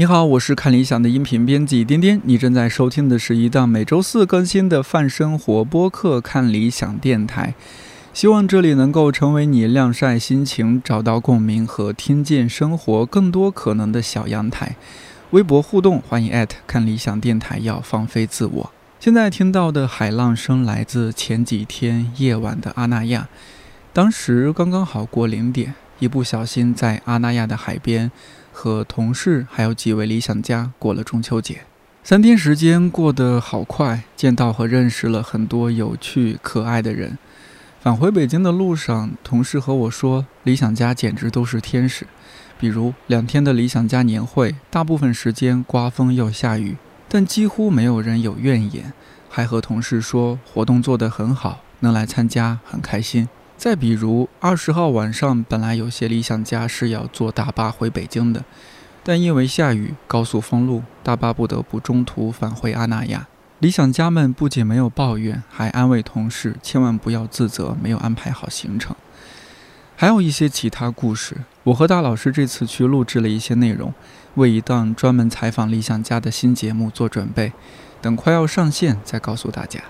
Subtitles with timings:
[0.00, 7.54] 你好，我是看理想的音频编辑颠颠，你正在收听的是一档每周四更新的泛生活播客《看理想电台》，
[8.14, 14.74] 希望这里能够成为你晾晒心情、找到共鸣和听见生活更多可能的小阳台。
[15.32, 18.72] 微博互动，欢迎艾特看理想电台，要放飞自我。
[18.98, 23.28] 现在听到的海浪声来自前几天夜晚的阿那亚，
[23.92, 28.10] 当时刚刚好过零点，一不小心在阿那亚的海边。
[28.52, 31.62] 和同事还有几位理想家过了中秋节，
[32.02, 37.18] 三天时间过得好快，见到和认识了很多有趣可爱的人。
[37.80, 42.06] 返回北京的路上，同事和我说，理想家简直都是天使。
[42.58, 46.76] 比如两天的理想家年会，大部分时间刮风又下雨，
[47.08, 48.92] 但几乎没有人有怨言，
[49.30, 53.30] 还和同事说活动做得很好，能来参加很开心。
[53.60, 58.42] 再比如，二十号晚上，本来有些理想家是要坐大巴回北京的，
[59.04, 63.28] 但因为下雨、高速封路，大巴不得不中途返回阿那亚。
[63.58, 68.96] 理想家们不仅没有抱怨，还安慰同事千万不要自责，没有安排好行程。
[69.94, 71.36] 还有一些其他故事。
[71.64, 73.92] 我和大老师这次去录制了一些内容，
[74.36, 77.52] 为一档专门采访理想家的新节目做准备，
[78.00, 79.82] 等快要上线再告诉大家。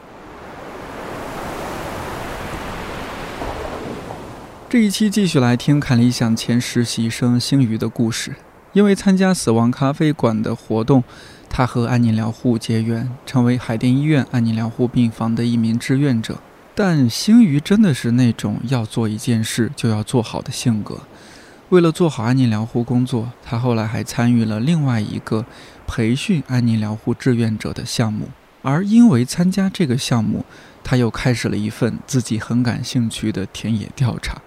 [4.70, 8.36] 这一期继续来听看理想前实习生星宇的故事。
[8.72, 11.02] 因为参加死亡咖啡馆的活动，
[11.48, 16.38] 他和安宁疗护结缘，成为海淀医院安宁疗护病房的一名志愿者。
[16.76, 21.00] 但星宇真的是那种要做一件事就要做好的性格。
[21.70, 25.44] 为了做好安宁疗护工作，他后来还参与了另外一个
[25.88, 28.28] 培训安宁疗护志愿者的项目。
[28.62, 30.44] 而因为参加这个项目，
[30.84, 34.40] 他又开始了一份自己很感兴趣的田野调查。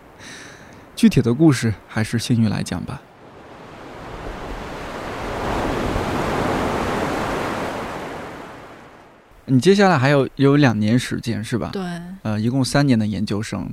[1.03, 3.01] 具体的故事还是幸运来讲吧。
[9.47, 11.71] 你接下来还有有两年时间是吧？
[11.73, 11.83] 对。
[12.21, 13.69] 呃，一共三年的研究生。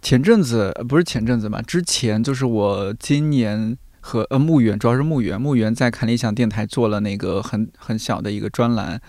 [0.00, 1.60] 前阵子不是前阵子嘛？
[1.60, 8.96] 之前就是我今年和呃牧原，主要是牧原，牧原在看理想电台做了那个很很小的一个专栏《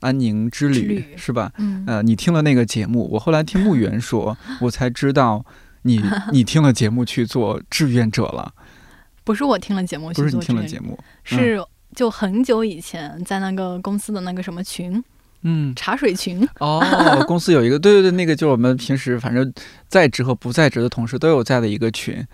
[0.00, 1.50] 安宁之旅》，是吧？
[1.56, 1.82] 嗯。
[1.86, 5.46] 呃，你听了那个节目，我后来听牧原说，我才知道。
[5.86, 6.02] 你
[6.32, 8.52] 你听了节目去做志愿者了？
[9.24, 11.58] 不是我听了节目去做，不是你听了节目，是
[11.94, 15.02] 就很久以前在那个公司的那个什么群，
[15.42, 16.46] 嗯，茶水群。
[16.60, 16.80] 哦，
[17.26, 19.52] 公司有一个，对对对，那个就是我们平时反正
[19.88, 22.24] 在职和不在职的同事都有在的一个群。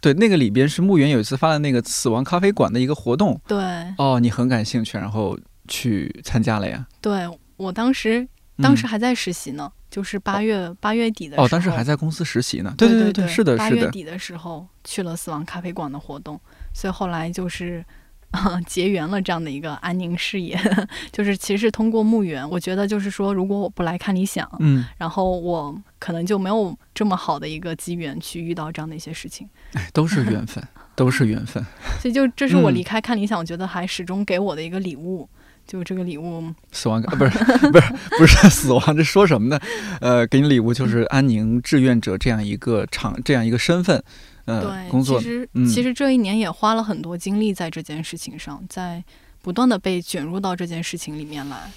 [0.00, 3.38] 对，那个里边是牧原有一次发的那个死亡咖啡馆的一个活动。
[3.46, 3.58] 对。
[3.98, 5.38] 哦，你很感兴趣，然后
[5.68, 6.86] 去参加了呀？
[7.02, 8.26] 对，我当时
[8.62, 9.70] 当时还在实习呢。
[9.90, 12.72] 就是八月八月底的时候，哦，当时还在公司实习呢。
[12.78, 13.58] 对对对，是的，是的。
[13.58, 16.40] 八月底的时候去了死亡咖啡馆的活动，
[16.72, 17.84] 所以后来就是
[18.66, 20.56] 结缘了这样的一个安宁事业。
[21.10, 29.48] 就是其实通过墓园，我觉得就是说，如果我不来看理想，嗯，然后我可能就没有这么好的一个机缘去遇到这样的一些事情。
[29.72, 30.62] 哎，都是缘分，
[30.94, 31.60] 都是缘分。
[32.00, 35.28] 所以就这是我离开看理想，我觉得还始终给我的一个礼物。
[35.70, 37.30] 就这个礼物，死亡啊 不是
[37.70, 39.60] 不是不是死亡，这说什么呢？
[40.02, 44.02] 呃，给你礼物就是安宁志愿者这样一个场，这样一个身份，
[44.46, 45.20] 呃，工作。
[45.20, 49.04] 其实其实这一年也花了很多精力在这件事情上，在
[49.42, 51.70] 不断的被卷入到这件事情里面来。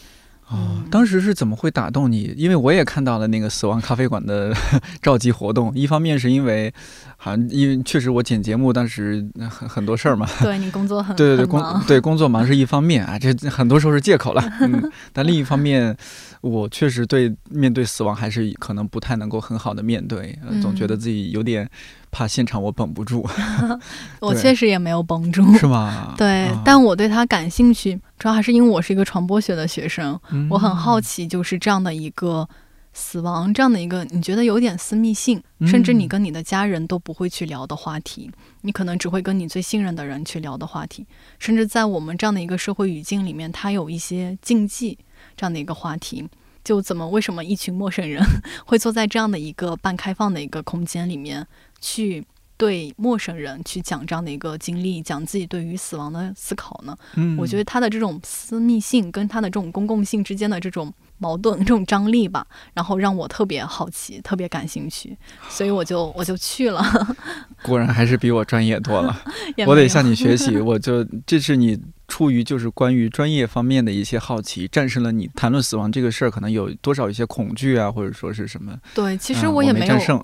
[0.49, 2.33] 哦，当时是怎么会打动你？
[2.37, 4.53] 因为我也看到了那个死亡咖啡馆的
[5.01, 5.71] 召集活动。
[5.73, 6.71] 一方面是因为，
[7.17, 10.27] 好像因为确实我剪节目，当时很很多事儿嘛。
[10.43, 14.43] 对你工作很 对对对工对工作忙是一方面啊，这很多时候是借口了。
[14.61, 15.95] 嗯，但另一方面，
[16.43, 21.67] 我确实对面对死亡还是可能不太能够很好的面对，总觉得自己有点。
[22.15, 23.27] 怕现场我绷不住，
[24.21, 26.13] 我确实也没有绷住，是吗？
[26.15, 32.47] 对，但我对他感兴趣，主要还是因为我是一个传播学的学生，我很好奇，就是这样的一个
[32.93, 38.29] 死亡，这样的一个你觉得有点私密性，甚至你跟你的家人都不会去聊的话题，
[38.61, 41.07] 你可能只会跟你最信任的人去聊的话题，
[41.39, 44.99] 甚至在我们这样的一个社会语境里面，它有一些禁忌
[45.35, 46.27] 这样的一个话题，
[46.63, 48.23] 就怎么为什么一群陌生人
[48.65, 51.45] 会坐在这样的一个半开放的一个空间里面？
[51.81, 52.25] 去
[52.55, 56.95] 对陌生人去讲这样的一个经历，讲自己对于死亡的思考呢？
[57.15, 60.93] 嗯，我觉得他的这种私密性跟他的这种公共性之间的这种
[61.23, 65.17] 矛盾、这种张力吧，然后让我特别好奇、特别感兴趣，
[65.49, 66.83] 所以我就我就去了。
[67.63, 69.23] 果然还是比我专业多了，
[69.65, 70.57] 我得向你学习。
[70.59, 71.79] 我就这是你。
[72.05, 78.77] 出于就是关于专业方面的一些好奇，战胜了你谈论死亡这个事儿可能有多少一些恐惧啊，或者说是什么？
[78.93, 80.21] 对，其实我也没有，胜，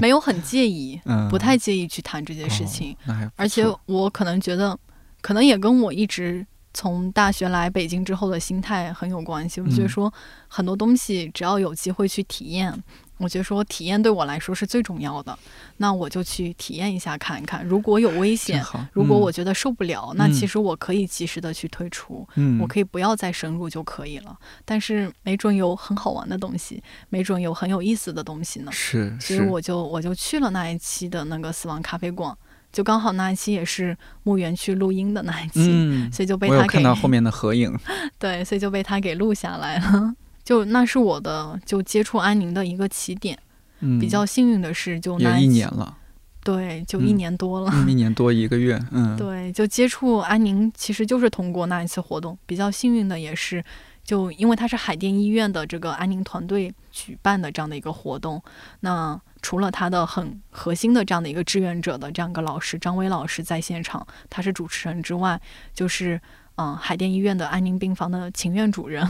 [0.00, 0.98] 没有很介意，
[1.28, 2.96] 不太介意去谈这件事情。
[3.36, 4.78] 而且我可能觉得，
[5.20, 9.62] 可能也跟我一直从大学来北京之后的心态很有关系。
[9.62, 10.12] 我觉得说
[10.48, 12.74] 很多东西只要有机会去体验。
[13.16, 15.38] 我觉得说体验对我来说是最重要的，
[15.76, 17.64] 那我就去体验一下看一看。
[17.64, 18.62] 如果有危险，
[18.92, 22.26] 如果我觉得受不了，那其实我可以及时的去退出，
[22.60, 24.36] 我可以不要再深入就可以了。
[24.64, 28.72] 但是没准有很好玩的东西，没准有很有意思的东西呢。
[28.72, 32.36] 是，所以我就我就去了那一期的那个死亡咖啡馆，
[32.74, 37.72] 就刚好那一期也是墓园去录音的那一期，所以就被他看到后面的合影。
[38.18, 40.12] 对，所以就被他给录下来了。
[40.42, 43.38] 就那是我的就接触安宁的一个起点，
[43.78, 45.96] 嗯，比较幸运的是就那一年了，
[46.42, 53.64] 对，就一年多了，一年多一个月，嗯， 对，就接触安宁其实就是通过那一次活动，比较幸运的也是，
[54.04, 58.42] 就因为它是海淀医院的这个安宁团队举办的这样的一个活动，
[58.80, 65.38] 那除了他的很核心的这样的一个志愿者的这样一个老师张威老师在现场，他是主持人之外，
[65.74, 66.18] 就是。
[66.56, 69.04] 嗯，海淀医院的安宁病房的秦院主任，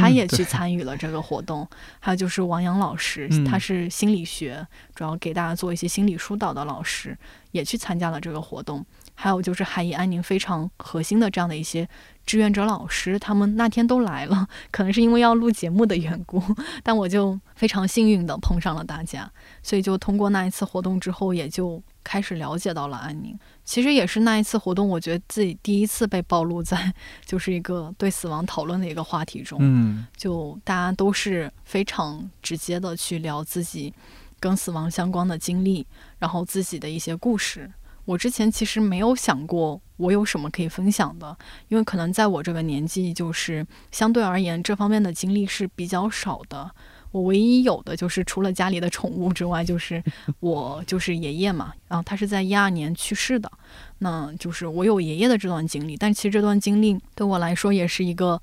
[0.00, 1.68] 他也去参与了这个活动。
[2.00, 7.14] 还有就是王阳老师，他是心理学，主要给大家做一些心理疏导的老师，
[7.50, 8.82] 也去参加了这个活动。
[9.14, 11.86] 还有就是海医安宁非常核心的这样的一些
[12.26, 16.42] 志愿者老师，他们那天都来了，可能是因为要录节目的缘故，
[16.82, 19.30] 但我就非常幸运的碰上了大家，
[19.62, 21.82] 所以就通过那一次活动之后，也就。
[22.08, 26.94] 开始了解到了安宁，其实也是那一次活动，我觉得自己第一次被暴露在
[27.24, 29.58] 就是一个对死亡讨论的一个话题中。
[29.60, 33.92] 嗯，就大家都是非常直接的去聊自己
[34.38, 35.84] 跟死亡相关的经历，
[36.20, 37.68] 然后自己的一些故事。
[38.06, 41.36] 我之前其实没有想过我有什么可以分享的，
[41.68, 46.70] 因为可能在我这个年纪，就是相对而言这方面的经历是比较少的。
[47.12, 50.02] 我唯一有的就是除了家里的宠物之外，就是
[50.40, 53.50] 我就是爷爷嘛，然后他是在一二年去世的，
[53.98, 55.96] 那就是我有爷爷的这段经历。
[55.96, 58.40] 但其实这段经历对我来说也是一个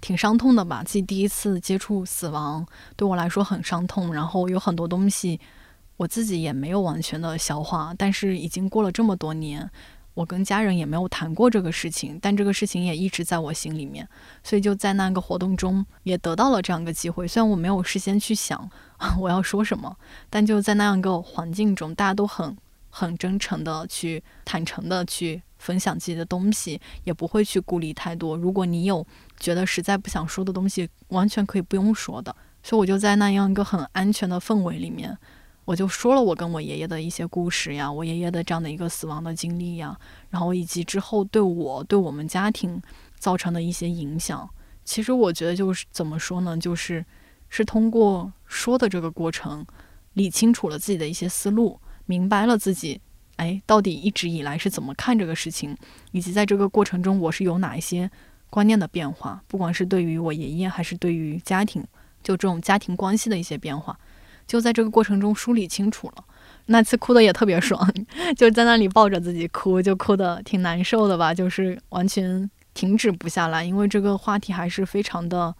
[0.00, 2.66] 挺伤痛的吧，自己第一次接触死亡，
[2.96, 4.12] 对我来说很伤痛。
[4.12, 5.38] 然后有很多东西
[5.96, 9.70] 我自己也没有完全的消化，但是已经过了这么多年。
[10.14, 14.08] 我跟家人也没有谈过这个事情，但这个事情也一直在我心里面，
[14.42, 17.28] 所以就在那个活动中也得到了这样一个机会。
[17.28, 18.70] 虽然我没有事先去想
[19.20, 19.94] 我要说什么，
[20.30, 22.56] 但就在那样一个环境中，大家都很
[22.88, 28.38] 很真诚的去坦诚的去分享自己的东西，也不会去顾虑太多。
[28.38, 29.06] 如果你有
[29.38, 32.34] 觉得实在不想说的东西，完全可以不用说的。
[32.62, 35.18] 所以我就在那样一个很安全的氛围里面。
[35.66, 39.98] 我就说了我跟我爷爷的一些故事呀，我爷爷的这样的一个死亡的经历呀，
[40.30, 42.80] 然后以及之后对我对我们家庭
[43.18, 44.48] 造成的一些影响。
[44.84, 47.04] 其实我觉得就是怎么说呢，就是
[47.48, 49.66] 是通过说的这个过程，
[50.12, 53.00] 理清楚了自己的一些思路，明白了自己
[53.34, 55.76] 哎到底一直以来是怎么看这个事情，
[56.12, 58.08] 以及在这个过程中我是有哪一些
[58.48, 61.82] 观念的变化，不管是对于我爷爷还是对于家庭，
[62.22, 63.98] 就这种家庭关系的一些变化。
[64.46, 66.24] 就在这个过程中梳理清楚了，
[66.66, 67.92] 那次哭的也特别爽，
[68.36, 75.54] 就在那里抱着自己哭，就哭的挺难受的吧，就是完全停止不下来，因为这个话题还是非常的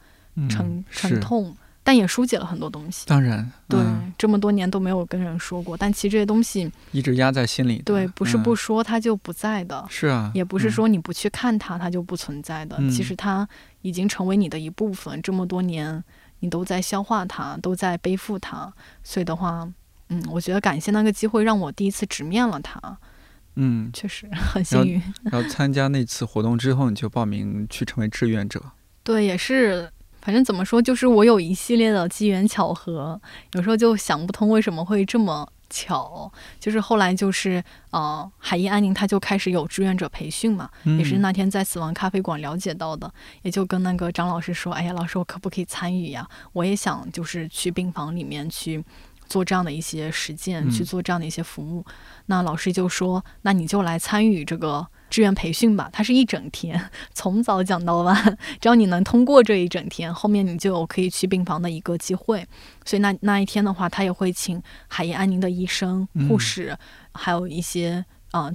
[0.48, 3.06] 沉沉痛，但也疏解了很多东西。
[3.06, 3.80] 当然，对，
[4.16, 7.82] 这么多年都没有跟人说过，但其实这些东西一直压在心里。
[7.84, 13.48] 对，不是不说它就不在的，是啊，也不是说你不去看它它就不存在的，其实它
[13.82, 16.04] 已经成为你的一部分，这么多年。
[16.46, 18.72] 你都在消化它，都在背负它，
[19.02, 19.68] 所以的话，
[20.10, 22.80] 嗯，我觉得感谢那个机会，让我第一次直面了它。
[23.56, 25.02] 嗯，确实很幸运。
[25.24, 28.62] 然后参加那次活动之后，你就报名去成为志愿者。
[29.02, 33.20] 对，也是，反正怎么说，就是我有一系列的机缘巧合，
[33.54, 35.48] 有时候就想不通为什么会这么。
[35.68, 36.30] 巧，
[36.60, 46.28] 就是后来就是呃，海因安宁他就开始有志愿者培训嘛，也是那天在死亡咖啡馆了解到的，也就跟那个张老师说，哎呀，老师我可不可以参与呀？
[46.52, 48.84] 我也想就是去病房里面去
[49.26, 51.84] 做这样的一些实践，去做这样的一些服务。
[52.26, 54.86] 那老师就说，那你就来参与这个。
[55.08, 58.38] 志愿培训吧，它是一整天， 从早讲到晚。
[58.60, 62.46] 只要你能通过这一整天，后面你就有可以去病房的一个机会。
[62.84, 66.76] 所以那那一天的话，他也会请海医安宁的医生、护士，
[67.12, 68.52] 还有一些啊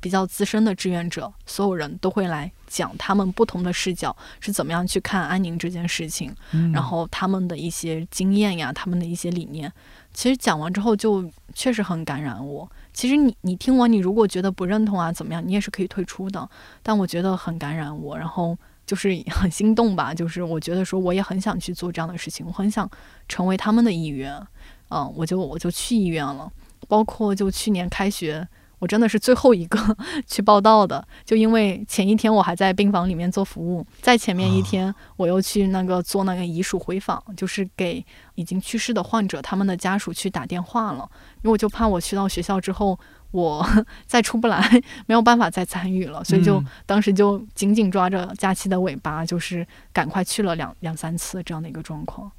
[0.00, 6.34] 比较资深的志愿者，所有人都会来讲他们不同的视角是怎么样去看安宁这件事情，
[6.72, 9.72] 然后他们的一些经验呀，他们的一些理念。
[10.18, 12.68] 其实讲完之后，就确实很感染我。
[12.92, 16.50] 其实你你听完，你如果觉得不认同啊，怎么样，你也是可以退出的。
[16.82, 20.12] 但我觉得很感染我，然后就是很心动吧。
[20.12, 22.90] 就是我觉得说，我也很想去做这样的事情，我很想
[23.28, 24.44] 成为他们的一员。
[24.88, 26.50] 嗯，我就我就去医院了。
[26.88, 28.48] 包括就去年开学，
[28.78, 29.78] 我真的是最后一个
[30.26, 38.04] 去报道的，就因为前一天我还在病房里面做服务，在前面一天我又去那个做那个遗属回访，就是给
[38.34, 41.08] 已经去世的患者他们的家属去打电话了，
[41.42, 42.98] 因为我就怕我去到学校之后
[43.30, 43.66] 我
[44.06, 52.30] 再出不来，没有办法再参与了，所以就当时就紧紧抓着假期的尾巴，就是赶快去了两两三次这样的一个状况。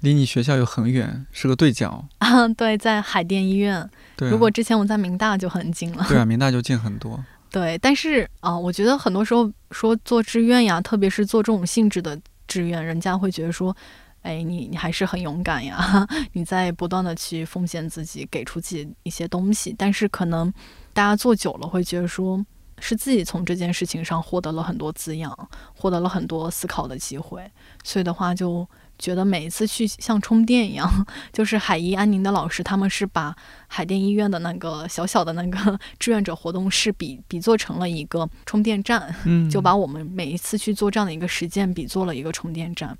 [0.00, 2.46] 离你学校又很远，是个对角啊。
[2.48, 3.88] 对，在海淀医院。
[4.16, 6.04] 对，如果之前我在明大就很近了。
[6.08, 7.22] 对啊，明大就近很多。
[7.50, 13.74] 对，但是啊，我觉得很多时候说做志愿呀，特别是做这种性质的志愿，人家会觉得说，
[14.22, 19.74] 哎，你你还是很勇敢呀， 你在不断的去奉献自己，给出自己一些东西。
[19.76, 20.52] 但是可能
[20.92, 22.44] 大家做久了会觉得说，
[22.78, 27.50] 是自己从这件事情上获得了很多滋养，获得了很多思考的机会，
[27.82, 28.68] 所以的话就。
[28.98, 33.34] 觉得每一次去像充电一样， 就是海医安宁的老师，他们是把
[33.66, 42.96] 海淀医院的那个小小的那个 志愿者活动室比比作成了一个充电站，嗯，就把我们每一次去做这样的一个实践比作了一个充电站。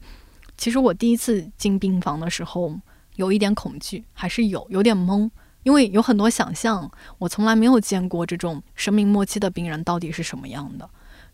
[0.57, 2.75] 其实我第一次进病房的时候，
[3.17, 5.31] 有一点恐惧，还是有有点懵，
[5.63, 10.89] 因为有很多想象，我从来没有见过这种生命末期的病人到底是什么样的。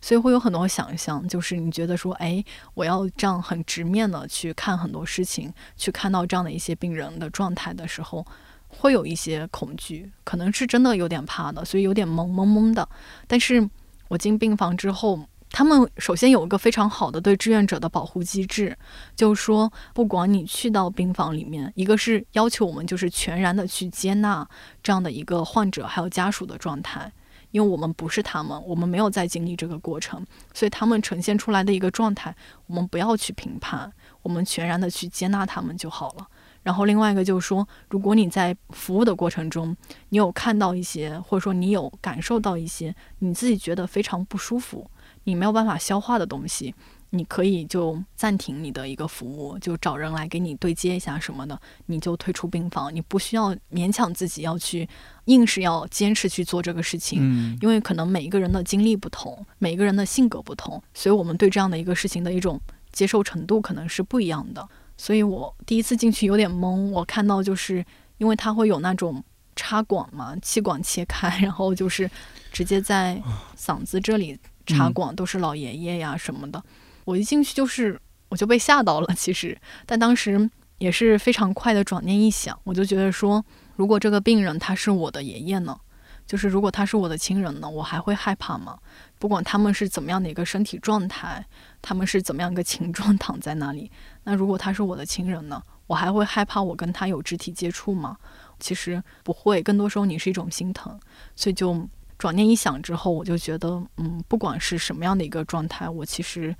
[0.05, 2.45] 所以会有很多想象，就是你觉得说，哎，
[2.75, 8.23] 我要这样很直面的去看很多事情，去看到这样的一些病人的状态的时候，
[8.67, 12.87] 会有一些恐惧，可能是真的有点怕的，所以有点懵懵懵的。
[13.25, 13.67] 但是
[14.07, 15.19] 我进病房之后，
[15.49, 18.77] 他们首先有一个非常好的对志愿者的保护机制，
[19.15, 24.47] 就是说，不管你去到病房里面，一个是要求我们就是全然的去接纳
[24.83, 27.11] 这样的一个患者还有家属的状态。
[27.55, 30.21] 因为我们不是他们，我们没有在经历这个过程，
[30.53, 32.35] 所以他们呈现出来的一个状态，
[32.67, 33.89] 我们不要去评判，
[34.21, 36.27] 我们全然的去接纳他们就好了。
[36.63, 39.73] 然后另外一个就是说，如果你在服务的过程中，
[40.09, 44.85] 你有看到一些，或者说你有感受到一些你自己觉得非常不舒服，
[45.23, 46.75] 你没有办法消化的东西。
[47.15, 52.93] 你可以就暂停你的一个服务，就找人来给你对接一下什么的，你就退出病房。
[52.93, 54.87] 你不需要勉强自己要去，
[55.25, 57.19] 硬是要坚持去做这个事情。
[57.21, 62.59] 嗯，因为可能每一个人的经历不同，每一个人的性格不同，所以我们对这样的一个事情的一种
[62.91, 64.67] 接受程度可能是不一样的。
[64.97, 67.85] 所以我第一次进去有点懵，我看到就是
[68.17, 69.23] 因为它会有那种
[69.55, 72.09] 插管嘛，气管切开，然后就是
[72.51, 73.21] 直接在
[73.57, 76.63] 嗓子这里插管，都是老爷爷呀什么的。
[77.05, 79.13] 我一进去就是，我就被吓到了。
[79.15, 83.43] 其实，但当时也是非常快的转念一想，我就觉得说，
[83.77, 85.79] 如果这个病人他是我的爷爷呢，
[86.27, 88.77] 就是如果他是我的亲人呢，我还会害怕吗？
[89.17, 91.45] 不管他们是怎么样的一个身体状态，
[91.81, 93.89] 他们是怎么样一个情状躺在那里，
[94.23, 98.17] 那如果他是我的亲人呢，我还会害怕我跟他有肢体接触吗？
[98.59, 100.99] 其实不会，更多时候你是一种心疼。
[101.35, 106.53] 所以就转念一想之后，我就觉得，嗯，不管是什么样的一个状态，我其实。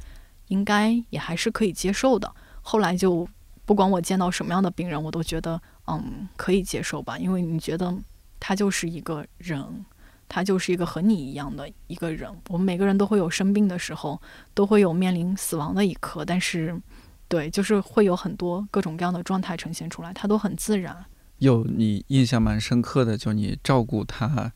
[0.47, 2.31] 应该也还是可以接受的。
[2.61, 3.27] 后来就
[3.65, 7.95] 不管我见到什么样的病人，我都觉得嗯可以接受吧，因为你觉得
[8.39, 9.85] 他就是一个人，
[10.27, 12.29] 他就是一个和你一样的一个人。
[12.49, 14.21] 我们每个人都会有生病的时候，
[14.53, 16.79] 都会有面临死亡的一刻，但是
[17.27, 21.05] 对，就是会有很多各种各样的状态呈现出来，它都很自然。
[21.39, 24.53] 有你印象蛮深刻的，就你照顾他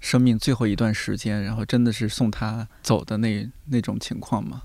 [0.00, 4.62] 生命最后一段时间，然后真的是送他走的那那种情况吗？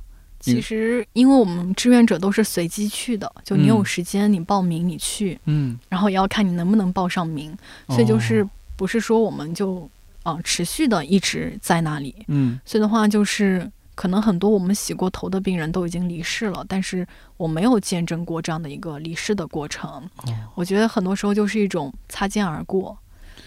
[0.54, 7.56] 其实，因为我们志愿者都是随机去的，就你有时间你报名你去，嗯，然后也要看你能不能报上名，
[7.89, 9.89] 所以就是不是说我们就
[10.24, 20.10] 啊持续的一直在那里，嗯，所以的话就是可能很多我们洗过头的病人都已经离世了，但是我没有见证过这样的一个离世的过程，
[20.56, 22.98] 我觉得很多时候就是一种擦肩而过，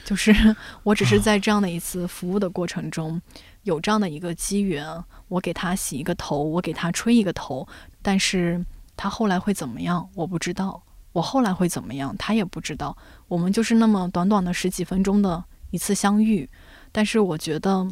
[0.04, 0.34] 就是
[0.82, 3.20] 我只是在这样的一次服务的过程中。
[3.62, 4.86] 有这样的一个机缘，
[5.28, 7.66] 我给他洗一个头，我给他吹一个头，
[8.02, 8.64] 但是
[8.96, 10.82] 他后来会怎么样，我不知道。
[11.12, 12.96] 我后来会怎么样，他也不知道。
[13.28, 16.48] 我们就是那么短短的十几分钟的一次相遇，
[16.92, 17.86] 但是我觉得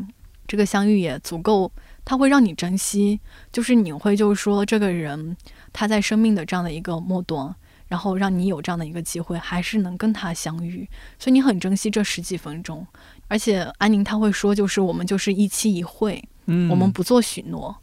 [0.46, 1.70] 这个相遇也足够，
[2.04, 3.20] 他会让你珍惜。
[3.52, 5.36] 就是你会就是说，这个人
[5.72, 7.54] 他在生命的这样的一个末端。
[7.88, 10.86] 然后让你有这样的一个机会，还是能跟他相遇，
[11.18, 12.86] 所以你很珍惜这十几分钟。
[13.28, 17.76] 而且安宁他会说，就是我们就是一期一会，嗯，我们不做许诺，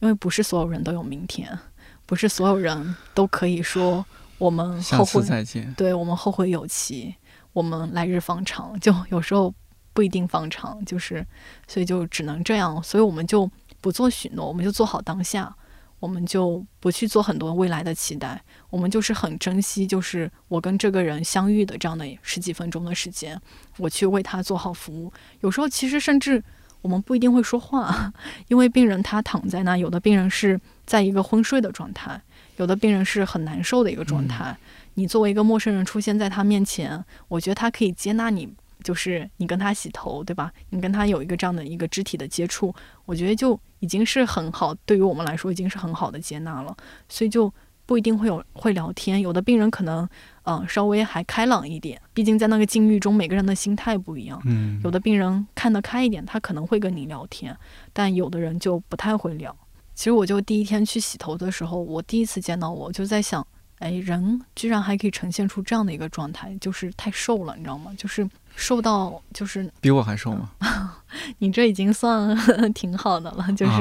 [0.00, 1.58] 因为不是所有人都有明天，
[2.06, 4.04] 不是所有人都可以说
[4.38, 7.14] 我们后会再见，对我们后会有期，
[7.52, 9.52] 我们来日方长，就有时候
[9.92, 11.26] 不一定方长，就是
[11.66, 15.54] 所以就只能这样，所以我们就不做许诺，我们就做好当下。
[16.02, 23.40] 我们就不去做很多未来的期待，我们就是很珍惜，就是我跟这个人相遇的这样的十几分钟的时间，
[23.78, 25.12] 我去为他做好服务。
[25.42, 26.42] 有时候其实甚至
[26.80, 28.12] 我们不一定会说话，
[28.50, 32.20] 因为病人他躺在那，有的病人是在一个昏睡的状态，
[32.56, 34.56] 有的病人是很难受的一个状态。
[34.94, 38.52] 你作为一个陌生人出现在他面前，我觉得他可以接纳你。
[38.82, 40.52] 就是你跟他洗头，对吧？
[40.70, 42.74] 你跟他有一个这样的一个肢体的接触，
[43.04, 46.76] 我觉得就已经是很好，对于我们来说已经是很好的接纳了。
[47.08, 47.52] 所以就
[47.86, 50.08] 不一定会有会聊天，有的病人可能
[50.44, 54.40] 嗯稍微还开朗一点，毕竟在那个境遇中，每个人的心态不一样。
[54.44, 57.56] 嗯，有的病人看得开一点，他可能会跟你聊天，
[57.92, 59.56] 但有的人就不太会聊。
[59.94, 63.46] 其实我就第一天去洗头的时候，我第一次见到我就在想。
[63.82, 67.92] 哎，人居然还可以呈现出这样的一个状态，就是太瘦了，你知道吗？
[67.98, 70.50] 就是瘦到就是比我还瘦吗？
[71.38, 72.36] 你这已经算
[72.72, 73.72] 挺好的了， 就是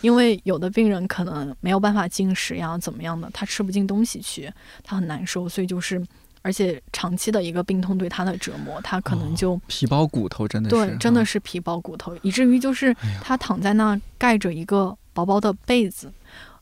[0.00, 6.04] 因为有的病人可能没有办法进食呀，怎么样的，他吃不进东西去，他很难受，所以就是
[6.42, 16.12] 而且长期的一个病痛对他的折磨，他可能就皮包骨头，真的是对，真的是皮包骨头，以至于就是他躺在那盖着一个薄薄的被子，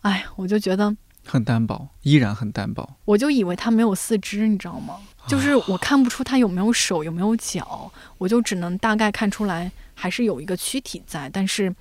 [0.03, 0.95] 哎，我就觉得。
[1.27, 2.89] 很单薄，依然很单薄。
[3.05, 4.97] 我就以为他没有四肢，你知道吗？
[5.27, 11.75] 就是我看不出他有没有手，有没有脚，我就只能大概看出来还是有一个躯体在，但是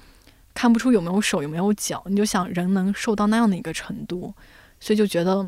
[0.54, 2.02] 看不出有没有手，有没有脚。
[2.08, 4.34] 你就想人能瘦到那样的一个程度，
[4.80, 5.46] 所以就觉得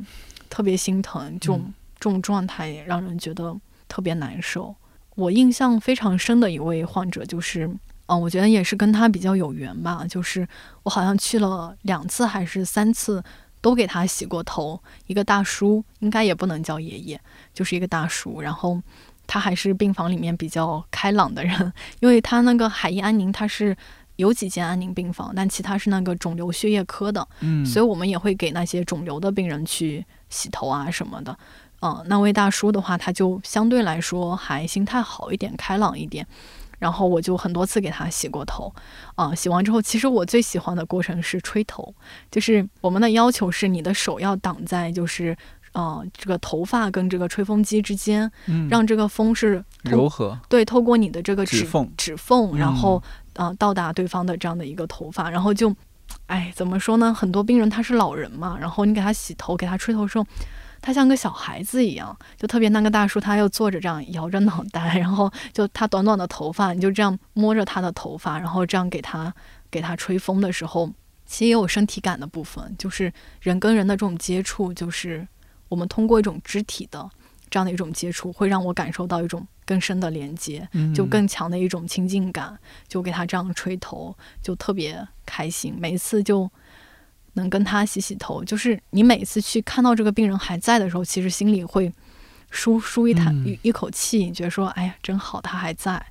[0.50, 1.40] 特别心疼。
[1.40, 3.56] 这种这种状态也让人觉得
[3.88, 4.76] 特别难受。
[5.16, 7.66] 我印象非常深的一位患者就是，
[8.08, 10.06] 嗯，我觉得也是跟他比较有缘吧。
[10.10, 10.46] 就是
[10.84, 13.24] 我好像去了两次还是三次。
[13.66, 17.20] 都给他洗过头，一个大叔，应该也不能叫爷爷，
[17.52, 18.40] 就是一个大叔。
[18.40, 18.80] 然后
[19.26, 23.76] 他还是病房里面比较开朗的人，因为他那个海医安宁，他是
[24.18, 31.36] 有几间安宁病房，但其他是那个肿瘤血液科的，嗯，所以我们也会给那些肿瘤的病人去洗头啊什么的。
[31.82, 36.28] 嗯，那位大叔的话，他就相对来说还心态好一点，开朗一点。
[36.80, 38.74] 然后我就很多次给他洗过头，
[39.16, 41.94] 啊，洗完之后，其实我最喜欢的过程是吹头，
[42.32, 45.36] 就是我们的要求是你的手要挡在，就是
[45.74, 53.02] 呃这个头发跟这个吹风机之间，嗯，让这个风是柔和，对，透过你的这个指缝，指缝，然后
[53.36, 55.74] 啊到达对方的这样的一个头发，然后就，
[56.28, 57.14] 哎，怎么说呢？
[57.14, 60.26] 很多病人他是老人嘛，然后你给他洗头，给他吹头的时候。
[60.82, 69.34] 他像个小孩子一样，就特别那个大叔，他又坐着这样摇着脑袋，然后就他短短的头发，你就这样摸着他的头发，然后这样给他
[69.72, 70.92] 给他吹风的时候，
[71.26, 73.12] 其实也有身体感的部分，就是
[73.42, 75.28] 人跟人的这种接触，就是
[75.70, 77.10] 我们通过一种肢体的
[77.50, 82.58] 这样的一种接触，会让我感受到一种更深的连接，就更强的一种亲近感，
[82.88, 86.50] 就给他这样吹头，就特别开心，每一次就。
[87.36, 91.92] 能跟他洗洗头，就是你每次去看到这个病人还在的时候，其实心里会
[92.50, 96.04] 舒舒一叹一一口气，觉得说，哎呀，真好，他还在。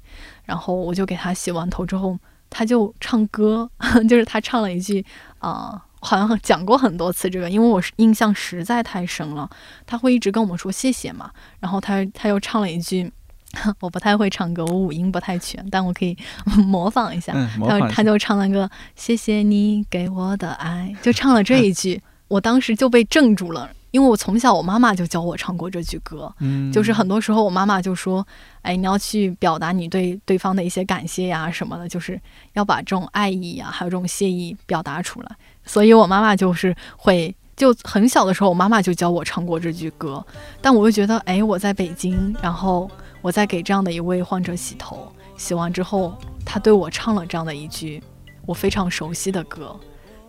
[0.45, 3.71] 然后我就给他洗完头之后，他就唱歌，
[4.09, 5.05] 就是他唱了一句
[5.39, 9.49] 啊，好像讲过很多次这个，因为我印象实在太深了。
[9.87, 13.13] 他会一直跟我们说谢谢嘛，然后他他又唱了一句。
[13.81, 16.17] 我不太会唱歌，我五音不太全，但我可以
[16.67, 17.33] 模仿一下。
[17.67, 26.33] 他他就唱了个“谢谢你给我的爱”，就唱了这一句， 我当时就被镇住了，因为我从小我妈妈就教我唱过这句歌。
[26.41, 28.27] 嗯，就是很多时候我妈妈就说
[28.63, 32.21] ：“哎，你要去表达你对对方的一些感谢呀什么的，就是
[32.55, 40.25] 要把这种爱意呀，还有这种谢意表达出来。”所以，我妈妈就是会就很小的时候，我妈妈就教我唱过这句歌。
[40.61, 42.91] 但我又觉得，哎，我在北京，然后。
[43.25, 48.03] 我在给这样的一位患者洗头，洗完之后，他对我唱了这样的一句
[48.45, 49.75] 我非常熟悉的歌，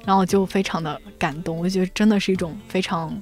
[0.05, 1.57] 然后就非常的感动。
[1.57, 3.21] 我觉得真的是一种非常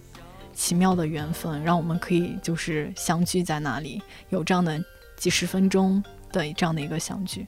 [0.53, 4.79] 奇妙的缘分，让我们可以就是相聚在那里，有这样的
[5.17, 7.47] 几十分钟的这样的一个相聚。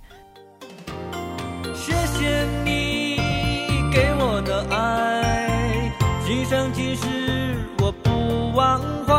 [1.76, 3.18] 谢谢你
[3.94, 5.92] 给我的爱，
[6.26, 9.15] 今生今世我不忘怀。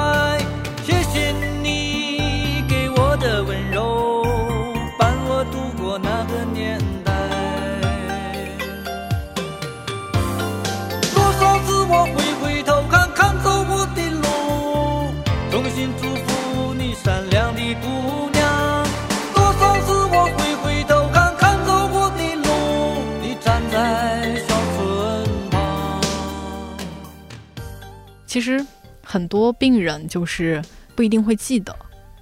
[28.37, 28.63] 其实
[29.03, 30.63] 很多病人就是
[30.95, 31.75] 不一定会记得，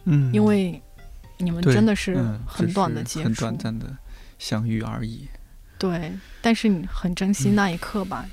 [0.05, 0.81] 嗯，因为。
[1.39, 3.87] 你们真的是很短的接触，很短暂的
[4.39, 5.27] 相遇而已。
[5.77, 8.25] 对，但是你很珍惜那一刻吧？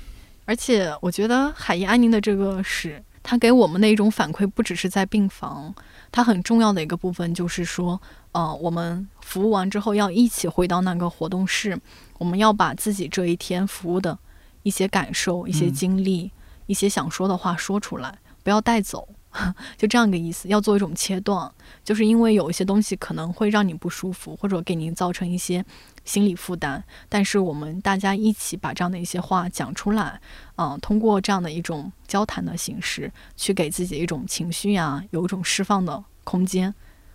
[0.44, 5.74] 而且我觉得海怡安宁的这个史，它给我们的一种反馈，不只是在病房，
[6.12, 11.76] 它很重要的一个部分就是说，呃，我们服务完之后要一起回到那个活动室，
[12.18, 14.16] 我们要把自己这一天服务的
[14.62, 16.30] 一些感受、一些经历、
[16.66, 19.08] 一些想说的话说出来，不要带走。
[19.78, 21.50] 就这样一个意思，要做一种切断，
[21.82, 25.64] 就是因为有一些东西可能会让你不舒服，或者给您造成一些
[26.04, 26.84] 心理负担。
[27.08, 30.20] 但是我们大家一起把这样的一些话讲出来，
[30.56, 36.74] 嗯，通过这样的一种交谈的形式，去给自己一种情绪啊，有一种释放的空间。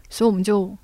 [0.09, 0.75] 所以我们就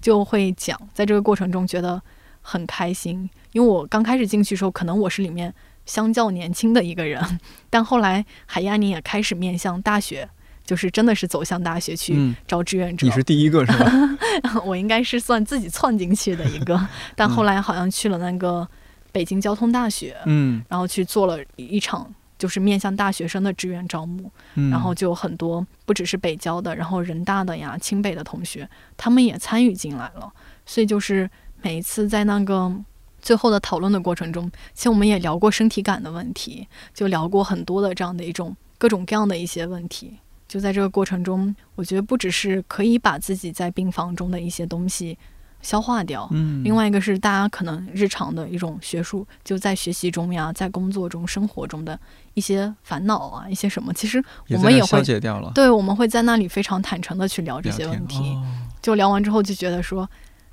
[0.00, 2.00] 就会讲，在这个过程中觉得
[2.40, 3.28] 很开心。
[3.52, 5.54] 因为我刚开始进去的时候，可能我是里面
[5.86, 7.40] 相较年轻的一个人，
[7.70, 10.28] 但后来海亚宁也开始面向大学。
[10.64, 13.92] 就是真的是走向大学去招志愿者，你是第一个是吧？
[14.64, 16.80] 我应该是算自己窜进去的一个，
[17.16, 18.66] 但后来好像去了那个
[19.10, 24.30] 北京交通大学，嗯，然后去做了一场就是面向大学生的志愿招募，
[24.70, 28.66] 然后就很多不只是北交的，然后人大的呀、清北的同学，
[28.96, 30.32] 他们也参与进来了。
[30.64, 31.28] 所以就是
[31.60, 32.72] 每一次在那个
[33.22, 40.18] 最后的讨论的过程中，其实我们也聊过身体感的问题，就聊过很多的这样的一种各种各样的一些问题。
[40.48, 45.16] 就在这个过程中，我觉得不只是可以把自己在病房中的一些东西
[45.62, 51.98] 消化掉，嗯，另外一个是大家可能日常的一种学术，就在学习中呀，在工作中、生活中的
[52.34, 55.50] 一些烦恼啊，一些什么，其实我们也会解掉了。
[55.54, 58.36] 对，我们会在那里非常坦诚的去聊这些问题。
[58.82, 60.06] 就聊完之后就觉得说，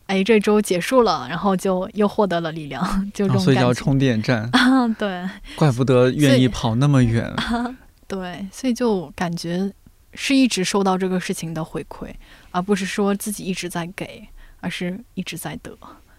[0.10, 3.42] 哎，这周结束了，然后就又获得了力量，就这种。
[3.42, 5.24] 所以叫充电站啊，对，
[5.56, 7.34] 怪不得愿意跑那么远。
[8.08, 9.72] 对，所以就感觉。
[10.16, 12.08] 是一直受到这个事情的回馈，
[12.50, 14.28] 而不是说自己一直在给，
[14.60, 15.72] 而是一直在得。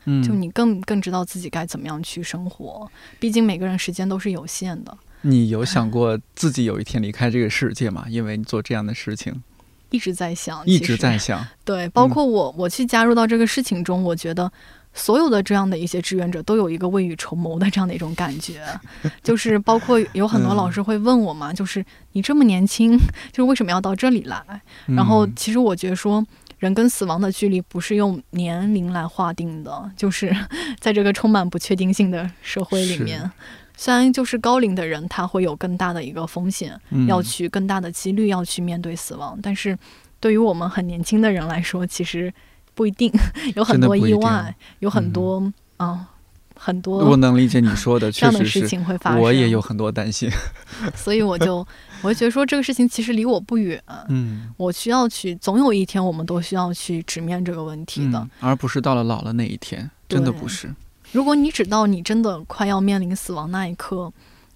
[0.04, 2.88] 嗯，就你更更知道自己该怎么样去生活。
[3.18, 4.96] 毕竟每个人时间都是有限的。
[5.22, 8.06] 你有想过自己有一天离开这个世界吗？
[8.08, 9.42] 因为你做这样的事情，
[9.90, 11.46] 一直在想，一直在想。
[11.64, 14.50] 对，包括我，我去加入到这个事情中，我觉得。
[14.92, 18.60] 所有的这样的一些志愿者都有一个未雨绸缪的这样的一种感觉，
[19.22, 22.98] 就是包括有很多老师会问我嘛，就是你这么年轻，
[23.30, 24.42] 就是为什么要到这里来？
[24.86, 26.26] 然后其实我觉得说，
[26.58, 30.36] 人跟死亡的距离不是用年龄来划定的，就是
[30.80, 33.30] 在这个充满不确定性的社会里面，虽
[33.88, 39.78] 然就是高龄的人他会有更大的一个风险，要去更大的几率要去面对死亡，但是
[40.18, 42.32] 对于我们很年轻的人来说，其实。
[42.72, 43.12] 不一定
[43.56, 46.06] 有很多意外，有很多啊，
[46.56, 47.04] 很多。
[47.04, 49.20] 我能理解你说的， 确实事情会发生。
[49.20, 50.30] 我也有很多担心，
[50.94, 51.66] 所以我就
[52.00, 53.82] 我就觉得说这个事情其实离我不远。
[54.08, 60.74] 嗯，我需要去，总有一天我们都需要去直面这个问题的，而不是到了老了那一天，真的不是。
[61.12, 64.12] 如果你只到你真的快要面临死亡那一刻，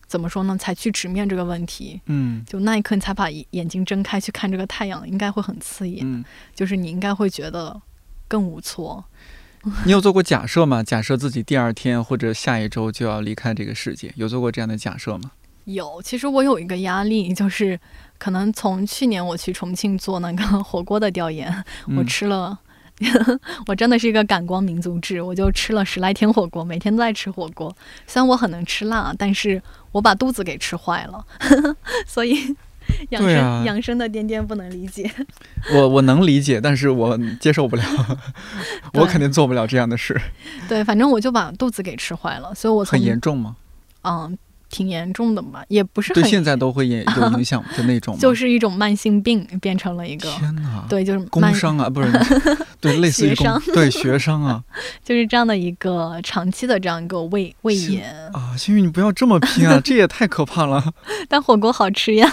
[0.07, 0.57] 怎么说呢？
[0.59, 6.01] 才去直面这个问题，嗯，就那一刻你才把眼睛睁开去看这个太阳，应该会很刺眼。
[6.05, 7.81] 嗯，就是你应该会觉得。
[8.27, 9.05] 更无措。
[9.85, 10.83] 你有做过假设吗？
[10.83, 15.31] 假设自己第二天或者下一周就要离开这个世界，有做过这样的假设吗？
[15.65, 16.01] 有。
[16.03, 17.79] 其实我有一个压力，就是
[18.19, 21.65] 可能从去年我去重庆做那个火锅的调研，
[21.97, 22.59] 我吃了，
[23.67, 27.75] 我真的是一个感光民族志，我就吃了十来天火锅，每天都在吃火锅。
[28.07, 29.61] 虽然我很能吃辣，但是
[29.93, 31.25] 我把肚子给吃坏了，
[32.07, 32.57] 所以。
[33.09, 35.11] 养生养生的颠颠不能理解，
[35.73, 37.83] 我我能理解，但是我接受不了，
[38.93, 40.21] 我肯定做不了这样的事。
[40.69, 43.57] 对，反正我就把肚子给吃坏了，所以我很严重吗？
[44.03, 44.37] 嗯，
[44.75, 52.11] 挺严重的嘛，也不是对现在都会有影响的那种， 就是一种慢性病变成了一个天哪，对，就是工伤啊，不是
[52.81, 54.61] 对，类似于伤，对学伤啊，
[55.05, 58.57] 就是这样的一个长期的这样一个胃胃炎啊。
[58.57, 60.93] 星宇你不要这么拼啊，这也太可怕了。
[61.29, 62.29] 但火锅好吃呀。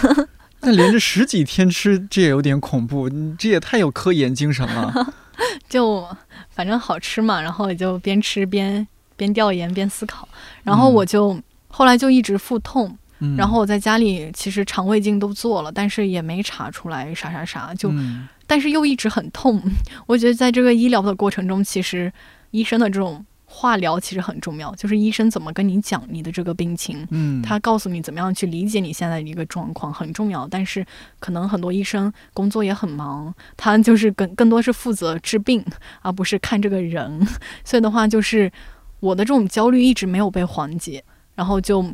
[0.64, 3.08] 那连着十几天吃，这也有点恐怖。
[3.08, 5.14] 你这也太有科研精神了。
[5.68, 6.06] 就
[6.50, 10.28] 反正好吃嘛，然后也就边吃边边调研边思考。
[10.62, 11.36] 然后我就
[11.72, 12.96] 后来就一直腹痛，
[13.36, 17.74] 然后我在家里其实肠胃镜都做了，但是也没查出来啥啥啥。
[17.74, 17.90] 就
[18.46, 19.60] 但是又一直很痛。
[20.06, 22.12] 我觉得在这个医疗的过程中，其实
[22.52, 23.24] 医生的这种。
[23.54, 30.48] 化疗其实很重要，就是医生怎么跟你讲你的这个病情，嗯，他告诉你怎么样去理解你现在的一个状况很重要。
[30.48, 30.82] 但是
[31.20, 35.62] 可能很多医生工作也很忙，他就是更更多是负责治病，
[36.00, 37.20] 而不是看这个人。
[37.62, 38.50] 所以的话，就是
[39.00, 41.84] 我的这种焦虑一直没有被缓解，然后就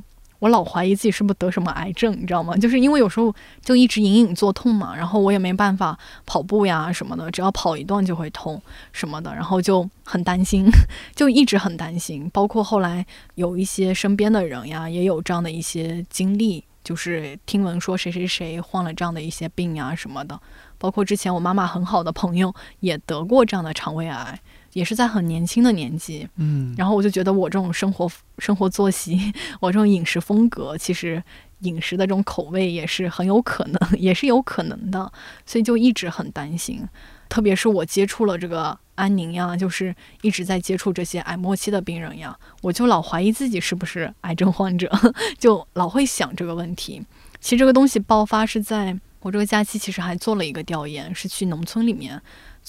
[0.40, 2.56] 我老怀疑自己是不是得什么癌症，你知道吗？
[2.56, 8.60] 就是因为有时候就一直隐隐作痛嘛，然后我也没办法跑步呀什么的，只要跑一段就会痛
[8.92, 10.66] 什么的，然后就很担心，
[11.16, 12.30] 就一直很担心。
[12.32, 20.38] 包括后来有一些身边的人呀，也有这样的一些经历，就是听闻说谁谁谁患了这样的一些病呀什么的。
[20.78, 24.40] 包括之前我妈妈很好的朋友也得过这样的肠胃癌。
[24.72, 31.22] 也是在很年轻的年纪，嗯，然后我就觉得我这种生活生活作息， 我这种饮食风格，其实
[31.60, 35.10] 饮食的这种口味也是很有可能， 也是有可能的，
[35.46, 36.86] 所以就一直很担心。
[37.28, 44.90] 特别是我接触了这个安宁呀，就是一直在接触这些癌末期的病人呀，我就老怀疑自己是不是癌症患者，
[45.38, 47.02] 就老会想这个问题。
[47.40, 52.20] 其实这个东西爆发是在我这个假期，其实还做了一个调研，是去农村里面。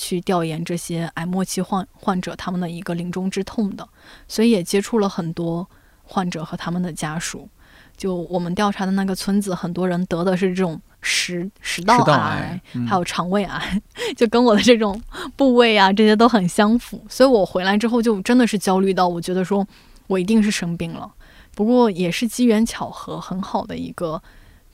[0.01, 3.85] 去调研这些癌末期患患者他们的一个临终之痛的，
[4.29, 5.69] 所以也接触了很多
[6.03, 7.49] 患者和他们的家属。
[7.97, 13.81] 就我们调查的那个村子，很多人得的是这种食食道癌，还有肠胃癌，
[14.15, 14.99] 就跟我的这种
[15.35, 17.05] 部位啊这些都很相符。
[17.09, 19.67] 所以我回来之后就真的是焦虑到，我觉得说
[20.07, 21.11] 我一定是生病了。
[21.53, 24.23] 不过也是机缘巧合，很好的一个。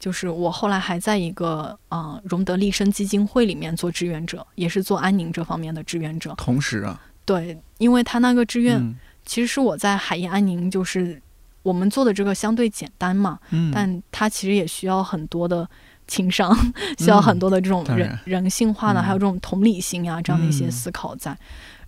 [0.06, 6.32] 就是我后来还在一个啊荣德利生基金会里面做志愿者，也是做安宁这方面的志愿者。
[6.38, 8.80] 同时啊，对，因为他那个志愿
[9.26, 11.20] 其实是我在海燕安宁，就是
[11.64, 15.68] 我们做的这个相对简单嘛，嗯，但他其实也需要很多的
[16.06, 16.56] 情商，
[17.00, 21.36] 需要很多的这种人人性化的，还有这种同理心啊这样的一些思考在。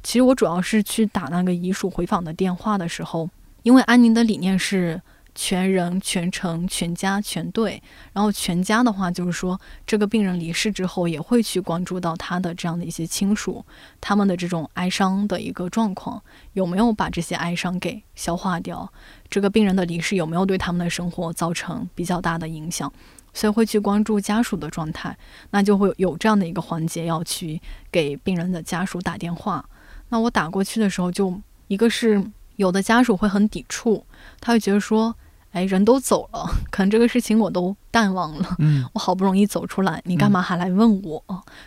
[0.02, 3.30] 其实我主要是去打那个遗属回访的电话的时候，
[3.62, 5.00] 因为安宁的理念是。
[5.39, 7.80] 全人、全程、全家、全队，
[8.12, 13.63] 然后全家的话，就是说这个病人离世之后，也会去关注到他的这样的一些亲属，
[14.02, 16.19] 他们的这种哀伤的一个状况，
[16.54, 18.91] 有没有把这些哀伤给消化掉？
[19.30, 22.91] 这个病人的离世有没有对他们的生活造成比较大的影响？
[23.32, 25.15] 所以会去关注家属的状态，
[25.52, 29.63] 那就会有这样的一个环节要去给病人的家属打电话。
[30.10, 32.23] 那我打过去的时候，就一个是
[32.56, 34.04] 有的家属会很抵触，
[34.41, 35.15] 他会觉得说。
[35.52, 38.56] 哎，人都走了，可能这个事情我都淡忘了。
[38.60, 41.24] 嗯，我好不容易走出来，你干嘛还来问我？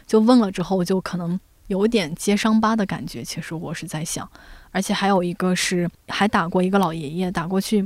[0.06, 3.24] 就问了之后，就可能有点揭伤疤的感觉。
[3.24, 4.30] 其实我是在想，
[4.70, 7.78] 而且还有一个是还打过一个老爷爷打过去，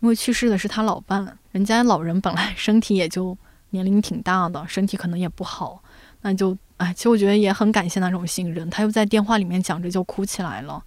[0.00, 3.36] 因为去世的是他老伴，人家老人本来 身体也就
[3.70, 5.82] 年龄挺大的，身体可能也不好，
[6.22, 8.68] 那就哎，其实我觉得也很感谢那种信任。
[8.68, 10.82] 他又在电话里面讲着就哭起来了。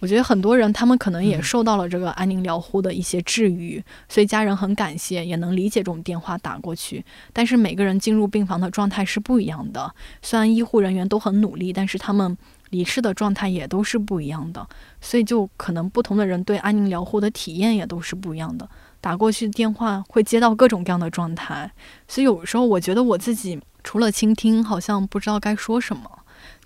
[0.00, 7.04] 我觉得很多人他们可能也受到了这个安宁疗护的一些治愈，所以家人很感谢，也能理解这种电话打过去。
[7.32, 12.36] 但是每个人进入病房的状态是不一样的，虽然医护人员都很努力，但是他们
[12.70, 14.66] 离世的状态也都是不一样的，
[15.00, 18.68] 所以就可能不同的人对安宁疗护的体验也都是不一样的。
[19.02, 21.70] 打过去电话会接到各种各样的状态，
[22.08, 26.02] 所以有时候我觉得我自己除了倾听，好像不知道该说什么。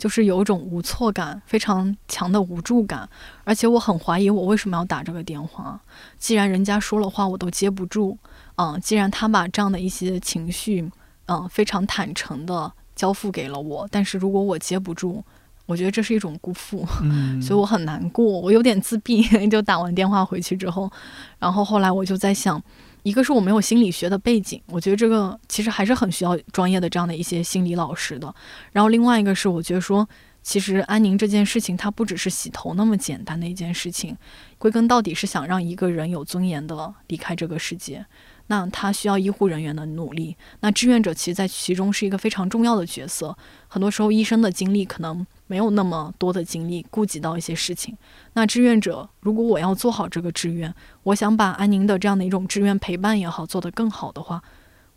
[0.05, 3.09] 就是有一种无措感，非常强的无助感，
[3.43, 5.81] 而且我很怀疑我为什么要打这个电话。
[6.19, 8.19] 既然人家说了话我都接不住，
[8.57, 10.91] 嗯，既然他把这样的一些情绪，
[11.25, 15.25] 嗯，非常坦诚的交付给了我，但是如果我接不住，
[15.65, 19.23] 我觉得这是一种辜负，嗯， 所以我很难过，我有点自闭。
[19.49, 20.93] 就打完电话回去之后，
[21.39, 22.63] 然后后来我就在想。
[23.05, 28.35] 一个是我没有心理学的背景，我觉得这个其实还是很需要专业的这样的一些心理老师的。
[28.73, 30.09] 然后另外一个是，我觉得说，
[30.43, 34.17] 其实安宁这件事情，它不只是洗头那么简单的一件事情，
[34.57, 38.07] 归根到底是想让一个人有尊严的离开这个世界。
[38.49, 43.37] 那他需要医护人员的努力，那志愿者其实在其中是一个非常重要的角色。
[43.69, 47.97] 很多时候，医生的精力可能没有那么多的精力顾及到一些事情。
[48.35, 54.43] 那志愿者，如果我要做好这个志愿，我想把安宁的这样的一种志愿陪伴也好做得更好的话，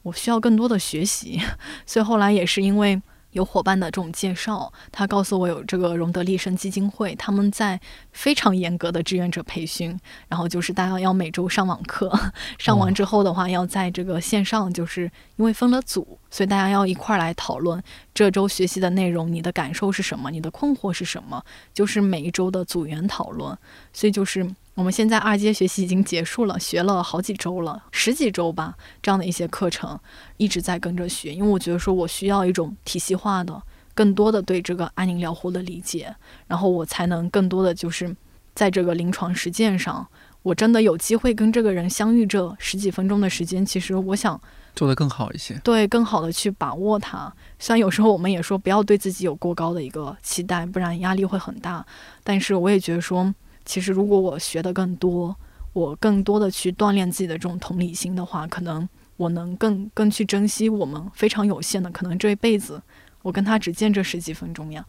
[0.04, 1.42] 我需要更多的学习。
[1.86, 3.02] 所以后来也是因为。
[3.38, 7.80] 有伙伴的这种介绍，他告诉我有这个荣德利生基金会，他们在
[8.12, 9.98] 非常严格的志愿者培训，
[10.28, 12.12] 然后就是大家要每周上网课，
[12.58, 15.04] 上完之后的话，要在这个线上，就是
[15.36, 23.56] 因为分了组，所以大家要一块儿来讨论这周学习的内容，你的感受是什么，你的困惑是什么，就是每一周的组员讨论，
[23.94, 24.50] 所以就是。
[24.78, 30.00] 我们现在二阶学习已经结束了，学了好几周了，十几周吧，这样的一些课程
[30.38, 33.60] 一直在跟着学，因为我觉得说我需要一种体系化的、
[33.96, 38.16] 更多的对这个安宁疗护的理解，然后我才能更多的就是
[38.54, 40.08] 在这个临床实践上，
[40.44, 44.40] 我真的有机会跟这个人相遇这十几分钟的时间，其实我想
[44.76, 47.34] 做得更好一些，对，更好的去把握它。
[47.58, 51.84] 虽然有时候我们也说不要对自己有过高的一个期待，不然压力会很大，
[52.24, 53.34] 但是我也觉得说。
[53.68, 55.36] 其实，如果我学的更多，
[55.74, 62.82] 我更多的去锻炼自己的这种同理心的话，可能我能更更去珍惜我们非常有限的，可能这一辈子
[63.22, 64.86] 我跟他只见这十几分钟呀。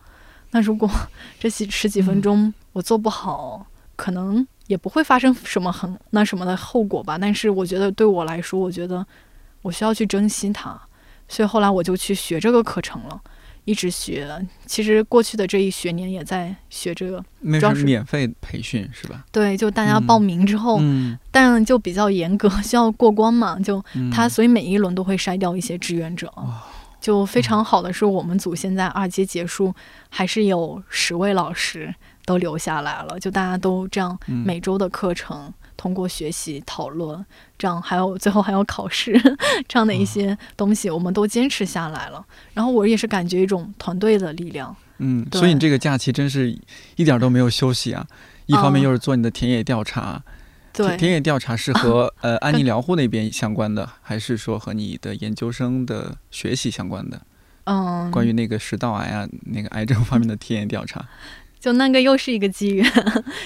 [0.53, 0.89] 那如果
[1.41, 7.19] 这几十几分钟我做不好，可能也不会发生什么很那什么的后果吧。
[7.19, 9.05] 但是我觉得对我来说，我觉得
[9.63, 10.81] 我需要去珍惜它，
[11.27, 13.21] 所以后来我就去学这个课程了。
[13.69, 14.27] 一直学，
[14.65, 19.27] 其实过去的这一学年也在学这个，那是免费培训是吧？
[19.31, 26.33] 对，就大家报名之后，嗯，但就比较严格，需要过关嘛，就他所以每一轮都会筛掉一些志愿者。
[26.99, 29.75] 就非常好的是，我们组现在二阶结束，
[30.09, 35.53] 还是有十位老师都留下来了，就大家都这样每周的课程。
[35.79, 37.25] 通过学习讨论，
[37.57, 39.19] 这样还有最后还有考试
[39.67, 42.23] 这样的一些东西，我们都坚持下来了。
[42.53, 44.77] 然后我也是感觉一种团队的力量。
[44.99, 46.59] 嗯，所以你这个假期真是
[46.97, 48.05] 一点都没有休息啊！
[48.47, 50.21] 一方面又是做你的田野调查，
[50.73, 57.23] 对，田野调查是和 呃安宁疗护那边相关的，还是说和你的研究生的学习相关的？
[57.65, 61.07] 嗯，关于那个食道癌啊，那个癌症方面的田野调查。
[61.61, 62.93] 就那个又是一个机缘，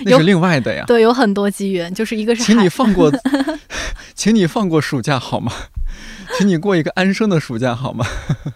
[0.05, 0.85] 那是另外的呀。
[0.87, 2.42] 对，有很多机缘，就是一个是。
[2.42, 3.11] 请你放过，
[4.14, 5.53] 请你放过暑假好吗？
[6.38, 8.05] 请你过一个安生的暑假好吗？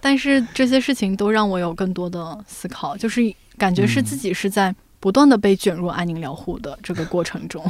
[0.00, 3.20] 但是这些事情都让我有更多的思考，就是
[3.58, 7.62] 感觉是自己是在不断的被卷入安宁疗护的这个过程中，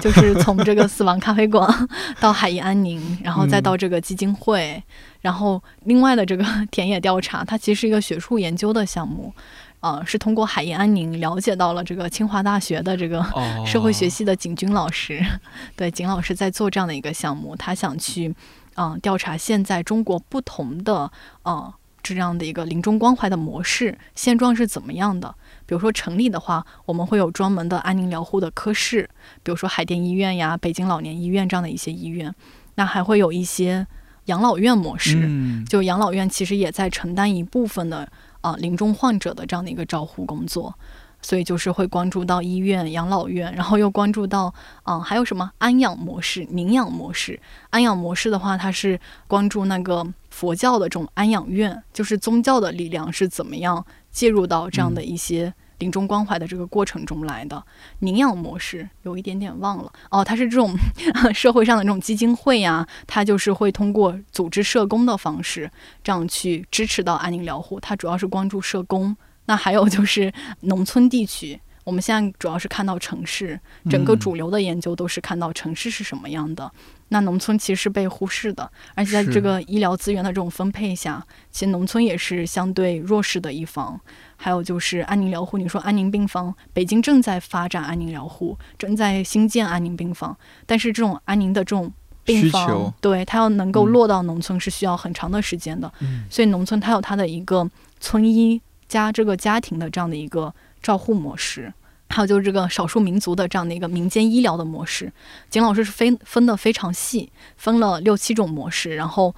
[0.00, 1.88] 就是从这个死亡咖啡馆
[2.20, 4.80] 到海怡安宁，然后再到这个基金会，
[5.20, 9.34] 然后另外的这个田野调查，它其实是一个学术研究的项目。
[9.80, 13.24] 呃，是通过海燕安宁了解到了这个清华大学的这个
[13.64, 15.24] 社会学系的景军老师，
[15.76, 18.34] 对景老师在做这样的一个项目，他想去
[18.74, 21.10] 嗯调查现在中国不同的
[21.44, 25.32] 呃这样的一个临终关怀的模式现状是怎么样的。
[25.64, 29.08] 比如说城里的话，我们会有专门的安宁疗护的科室，
[29.44, 32.34] 比如说海淀医院呀、北京老年医院这样的一些医院，
[32.74, 33.86] 那还会有一些
[34.24, 38.10] 养老院模式，就养老院其实也在承担一部分的。
[38.40, 40.74] 啊，临终患者的这样的一个照护工作，
[41.20, 47.40] 所以就是会关注到医院、养老院，然后又关注到，啊，还有什么安养模式、宁养模式。
[47.70, 55.52] 安养模式的话，它是关注那个佛教的这种安养院，就是宗教的力量是怎么样介入到这样的一些。
[55.78, 57.62] 临终关怀的这个过程中来的
[58.00, 60.74] 领养模式有一点点忘了哦，它是这种
[61.32, 65.70] 社会上的这种基金会呀，它就是会通过组织社工的方式，
[66.02, 67.78] 这样去支持到安宁疗护。
[67.80, 71.60] 它主要是关注社工，那还有就是农村地区。
[71.84, 76.70] 我们现在主要是看到城市，整个主流的研究都是看到城市是什么样的。
[77.08, 83.98] 那农村其实是被忽视的，而且在这个医疗资源的这种分配下，其实农村也是相对弱势的一方。
[84.36, 91.92] 还有就是安宁疗护，你说安宁病房，北京正在发展安宁疗护，正在新建安宁病房，但是这种安宁的这种
[92.24, 95.92] 病房，对它要能够落到农村是需要很长的时间的。
[96.30, 97.68] 所以农村它有它的一个
[98.00, 100.54] 村医加这个家庭的这样的一个。
[100.80, 101.74] 照护模式，
[102.08, 105.12] 还有就是这个少数民族的这样的一个民间医疗的模式，
[105.50, 108.94] 景老师是分分的非常细，分了六七种模式。
[108.94, 109.34] 然后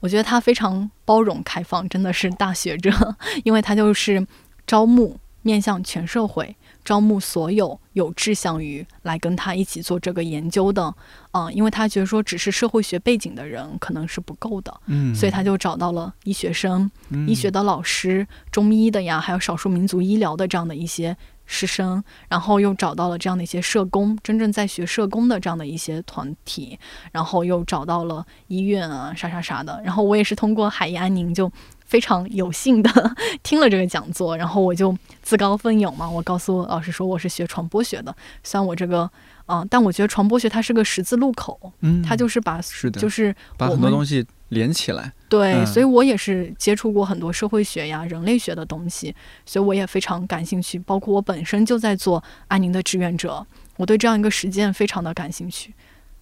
[0.00, 2.90] 我觉得他非常包容开放，真的是大学者，
[3.44, 4.26] 因为他就是
[4.66, 6.56] 招募面向全社会。
[6.84, 10.94] 招募所有有志向于来跟他一起做这个研究的，
[11.32, 16.88] 嗯，因为他觉得说只是社会学背景的人可能是不够的，嗯，所以他就找到了医学生、
[17.26, 26.78] 医学的老师、中医的呀，还有少数民族医疗的这样的一些师生，然后又找到了这样的一些社工，真正在学社工的这样的一些团体，
[27.12, 31.50] 然后又找到了医院啊，啥啥啥的，然后我也是通过海怡安宁就。
[31.86, 32.90] 非常有幸的
[33.44, 39.08] 听了这个讲座，然后我就自告奋勇嘛，我告诉老师说我是学传播学的，虽然我这个，
[39.46, 55.72] 嗯，但我觉得传播学它是个十字路口，嗯，它就是把是的，就是把很多东西连起来，对，所以我也是接触过很多社会学呀、人类学的东西，所以我也非常感兴趣，包括我本身就在做安宁的志愿者，我对这样一个实践非常的感兴趣。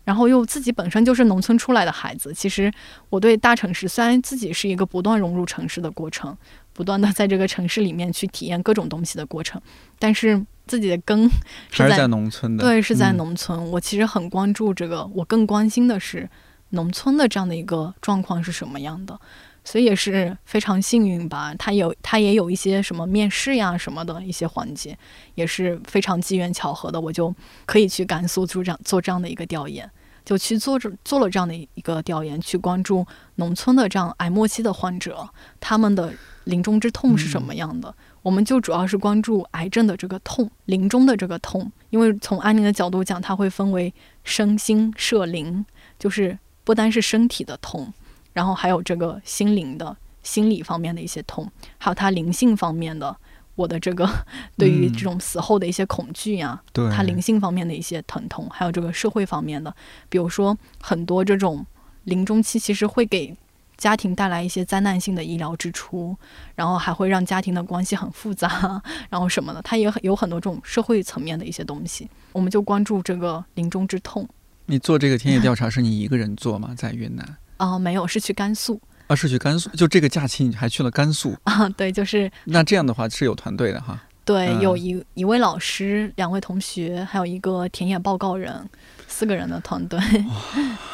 [0.05, 2.71] 然后又自己本身就是农村出来的孩子，其实
[3.09, 6.37] 我对大城市虽然自己是一个不断融入城市的过程，
[6.75, 9.59] 不断的在这个城市里面去体验各种东西的过程，
[9.99, 11.27] 但是自己的根
[11.71, 13.71] 是在农村的，对，是在农村。
[13.71, 16.29] 我其实很关注这个，我更关心的是
[16.71, 19.19] 农村的这样的一个状况是什么样的。
[19.67, 24.95] 所以也是非常幸运吧，他有他也有一些什么面试呀什么的一些环节，
[25.37, 29.91] 也是非常机缘巧合的，我就可以去甘肃做这样做这样的一个调研。
[30.25, 33.07] 就去做着做了这样的一个调研，去关注
[33.37, 35.29] 农村的这样癌末期的患者，
[35.61, 36.13] 他们的
[36.45, 37.95] 临终之痛是什么样的。
[38.23, 45.65] 我们就主要是关注癌症的这个痛，临终的这个痛，因为从安宁的角度讲，它会分为身心社灵，
[45.99, 47.93] 就是不单是身体的痛，
[48.33, 53.15] 然后还有这个心灵的、心理方面的一些痛，还有他灵性方面的，
[53.55, 54.09] 我的这个
[54.57, 59.75] 对于这种死后的一些恐惧呀，对他灵性方面的一些疼痛，还有这个社会方面的，
[60.09, 61.65] 比如说很多这种
[62.05, 63.37] 临终期其实会给。
[63.77, 66.17] 家庭带来一些灾难性的医疗支出，
[66.55, 68.81] 然后还会让家庭的关系很复杂，
[69.11, 72.09] 然后什么的，它也有很多这种社会层面的一些东西。
[72.31, 74.29] 我们就关注这个临终之痛。
[74.67, 76.73] 你做这个田野 调查是你一个人做吗？
[76.77, 77.37] 在云南？
[77.57, 78.81] 啊，没有，是去甘肃。
[79.07, 79.69] 啊，是去甘肃？
[79.71, 81.37] 就这个假期你还去了甘肃？
[81.45, 82.31] 啊，对，就是。
[82.45, 84.01] 那这样的话是有团队的哈。
[84.25, 88.69] 对，有一一位老师，两位同学，还有一个田野报告人。
[89.07, 90.01] 四个人的团队，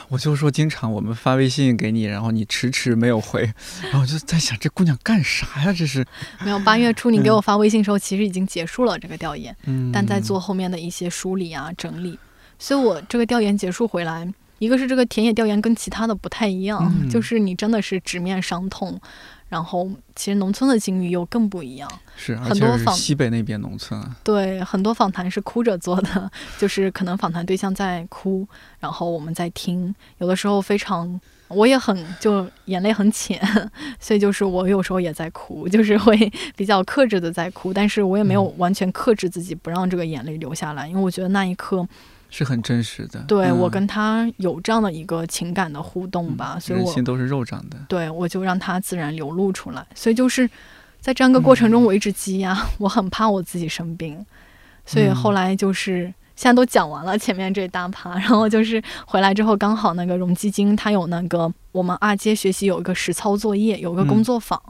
[0.09, 3.51] 我就说经常我们发微信给你，然后你迟迟没有回，
[3.85, 5.73] 然后我就在想这姑娘干啥呀？
[5.73, 6.05] 这是
[6.45, 9.57] 没有八月初你给我发微信的时候，其实已经结束了这个调研，
[9.91, 12.19] 但在做后面的一些梳理啊整理，
[12.59, 14.31] 所以我这个调研结束回来，
[14.61, 19.01] 一个是这个田野调研跟其他的不太一样，就是你真的是直面伤痛。
[19.49, 21.91] 然后，其实农村的境遇又更不一样。
[22.15, 24.17] 是，很多访西北那边农村啊。
[24.23, 28.47] 对，很多访谈是哭着做的，就是可能访谈对象在哭，
[28.79, 29.93] 然后我们在听。
[30.19, 33.41] 有的时候非常，我也很就眼泪很浅，
[33.99, 36.17] 所以就是我有时候也在哭，就是会
[36.55, 41.85] 比较克制的在哭，但是我也没有完全克制自己不让这个眼泪流下来，因为我觉得那一刻。
[42.31, 47.77] 是很真实的，对我跟他有这样的一个情感的互动吧，所以人心都是肉长的。
[47.89, 49.85] 对，我就让他自然流露出来。
[49.95, 50.49] 所以就是
[51.01, 54.25] 在这样一个过程中，我一直积压， 我很怕我自己生病，
[54.87, 56.05] 所以后来就是
[56.37, 64.61] 现在都讲完了前面这大趴，然后就是回来之后刚好那个荣基金他有那个我们二阶学习有一个实操作业，有个工作坊，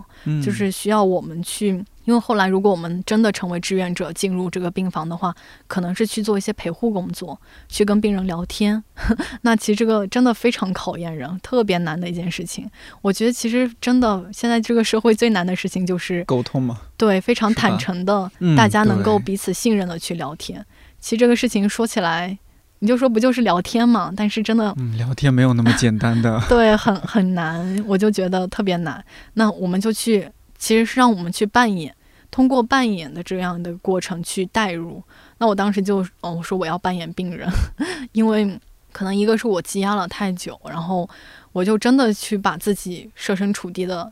[0.42, 1.84] 就是需要我们去。
[2.10, 5.32] 因为后来，如果我们真的成为志愿者进入这个病房的话，
[5.68, 8.82] 可能是去做一些陪护工作，去跟病人聊天。
[9.42, 12.68] 那其实这个真的非常考验人，特别难的一件事情。
[13.00, 16.80] 我觉得其实真的现在这个社会最难的事情就是沟通嘛。
[16.96, 20.66] 对，非常坦诚的，大家能够彼此信任的去聊天。
[20.98, 22.36] 其实这个事情说起来，
[22.80, 24.12] 你就说不就是聊天嘛？
[24.16, 26.42] 但是真的，嗯，聊天没有那么简单的。
[26.50, 29.04] 对，很很难，我就觉得特别难。
[29.34, 31.94] 那我们就去，其实是让我们去扮演。
[32.30, 35.02] 通过扮演的这样的过程去代入，
[35.38, 37.50] 那我当时就，哦，我说我要扮演病人，
[38.12, 38.58] 因为
[38.92, 41.08] 可能一个是我积压了太久，然后
[41.52, 44.10] 我就真的去把自己设身处地的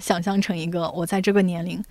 [0.00, 1.82] 想象成一个我在这个年龄，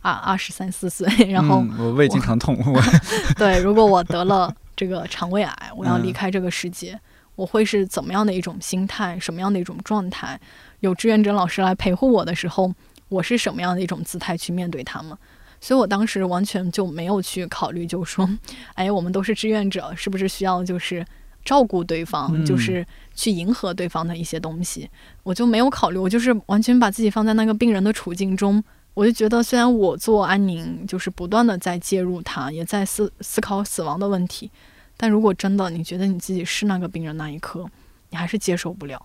[0.00, 2.80] 啊，二十三四岁， 然后我胃经常痛，我
[3.36, 6.98] 对，如果我得了这个肠胃癌，我要离开这个世界，
[7.34, 10.38] 我会是怎么样的一种心态，什么样的一种状态？
[10.80, 12.72] 有志愿者老师来陪护我的时候。
[13.08, 15.16] 我是什么样的一种姿态去面对他们？
[15.60, 18.28] 所以我当时完全就没有去考虑，就说，
[18.74, 21.04] 哎，我们都是志愿者，是不是需要就是
[21.44, 24.88] 照顾对方，就是去迎合对方的一些东西？
[25.22, 34.50] 我就没有考虑，我就是完全把自己放在那个病人的处境中，我就觉得，虽然我做安宁，就是不断的在介入他，也在思思考死亡的问题，
[34.96, 37.64] 但如果真的你觉得你自己是那个病人那一刻，
[38.10, 39.00] 你还是接受不了，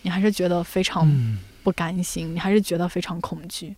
[0.00, 1.06] 你还是觉得非常。
[1.64, 3.74] 不甘心，你还是觉得非常恐惧，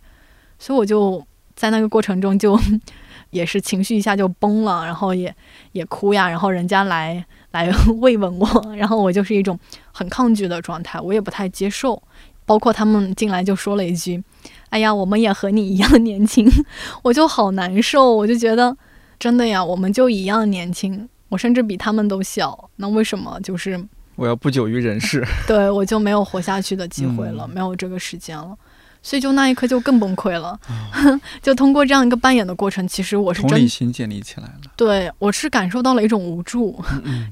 [0.59, 1.25] 所以我就
[1.55, 2.59] 在那个过程中就
[3.31, 5.35] 也是情绪一下就崩了，然后也
[5.73, 9.59] 也哭呀，然后人家来来慰问我， 然后我就是一种
[9.93, 12.03] 很抗拒的状态，我也不太接受。
[12.45, 14.23] 包括他们进来就说了一句
[14.71, 16.49] ：“哎呀，我们也和你一样年轻。
[17.03, 18.77] ”我就好难受，我就觉得
[19.19, 23.85] 真的呀，我们就一样年轻，我甚至比他们都小，那为什么就是？
[24.17, 28.57] 我要不久于人世， 对我就没有活下去的机会了，没有这个时间了，
[29.03, 30.59] 所以就那一刻就更崩溃了。
[31.43, 34.61] 就通过这样一个扮演的过程，其实我是同理心建立起来了。
[34.75, 36.83] 对我是感受到了一种无助，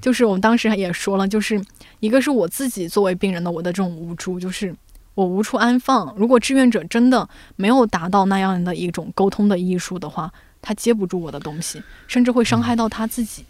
[0.01, 1.61] 就是我们当时也说了，就是
[2.01, 4.75] 一个是我自己作为病人的我的这种无助，就是
[5.15, 6.15] 我无处安放。
[6.17, 7.27] 如果志愿者真的
[7.57, 10.31] 没有达到那样的一种沟通的艺术的话，
[10.61, 13.45] 他接不住我的东西，甚至会伤害到他自己。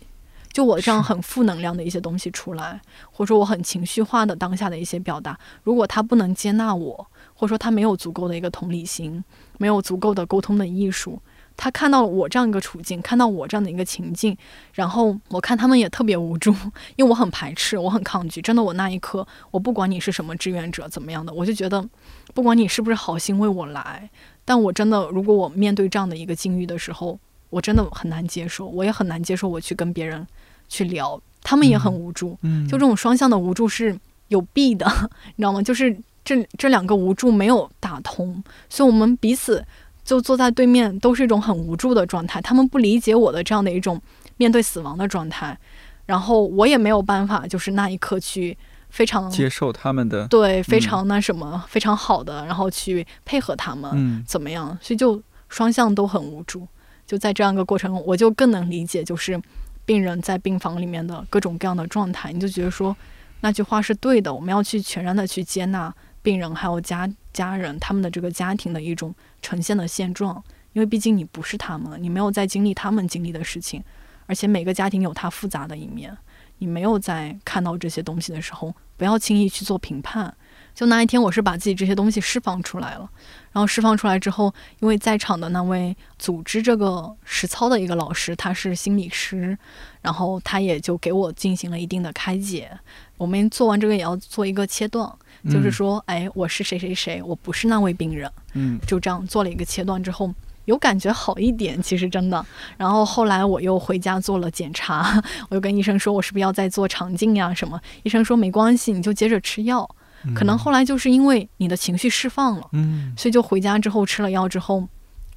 [0.54, 2.80] 就我这样很负能量的一些东西出来，
[3.10, 9.24] 或者说我很情绪化的当下的一些表达，如果他不能接纳我，或者说他没有足够的一个同理心，
[9.58, 11.20] 没有足够的沟通的艺术，
[11.56, 14.38] 他看到了我这样一个处境，看到我这样的一个情境，
[14.74, 16.52] 然后我看他们也特别无助，
[16.94, 18.40] 因为我很排斥，我很抗拒。
[18.40, 21.84] 真的，我那一刻，我不管你是什么志愿者怎么样的，我就觉得，
[22.32, 24.08] 不管你是不是好心为我来，
[24.44, 27.18] 但我真的，如果我面对这样的一个境遇的时候，
[27.50, 30.24] 我真的很难接受，我也很难接受我去跟别人。
[30.68, 32.38] 去聊，他们也很无助。
[32.42, 33.98] 嗯，就这种双向的无助是
[34.28, 34.86] 有弊的，
[35.36, 35.62] 你知道吗？
[35.62, 39.64] 就是这这两个无助没有打通，所以我们彼此
[40.04, 42.40] 就坐在对面，都是一种很无助的状态。
[42.40, 44.00] 他们不理解我的这样的一种
[44.36, 45.58] 面对死亡的状态，
[46.06, 48.56] 然后我也没有办法，就是那一刻去
[48.90, 54.76] 非常接受他们的，对非常那什么、非常好的，然后去配合他们，嗯怎么样？
[54.80, 56.66] 所以就双向都很无助。
[57.06, 59.38] 就在这样一个过程中，我就更能理解，就是
[59.84, 62.32] 病人在病房里面的各种各样的状态。
[62.32, 62.96] 你就觉得说
[63.40, 73.82] 那句话是对的，我们要去全然的去接纳病人还有家家人他们的这个家庭的一种呈现的现状，因为毕竟你不是他们，你没有在经历他们经历的事情，
[74.26, 76.16] 而且每个家庭有它复杂的一面，
[76.58, 80.34] 你没有在看到这些东西的时候，不要轻易去做评判。
[80.74, 83.08] 就那一天，我是把自己这些东西释放出来了。
[83.52, 89.56] 然后释放出来之后，因为在场的那位组织这个实操的一个老师，他是心理师，
[90.02, 92.68] 然后他也就给我进行了一定的开解。
[93.16, 95.08] 我们做完这个也要做一个切断，
[95.48, 98.28] 就是说，哎，我是谁谁谁，我不是那位病人。
[98.54, 102.44] 嗯，就这样做了一个切断之后，有感觉好一点，其实真的。
[102.76, 107.80] 然后后来我又回家做了检查， 我又跟医生说，我是不是要再做肠镜呀什么？
[108.02, 109.88] 医生说没关系，你就接着吃药。
[110.34, 114.88] 可能后来就是因为你的情绪释放了，嗯，所以就回家之后吃了药之后，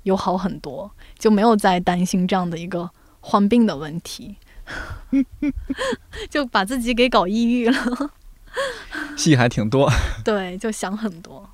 [0.04, 4.38] 有好很多，就没有再担心这样的一个患病的问题，
[6.30, 8.12] 就把自己给搞抑郁了。
[9.16, 9.92] 戏还挺多。
[10.24, 11.50] 对，就想很多。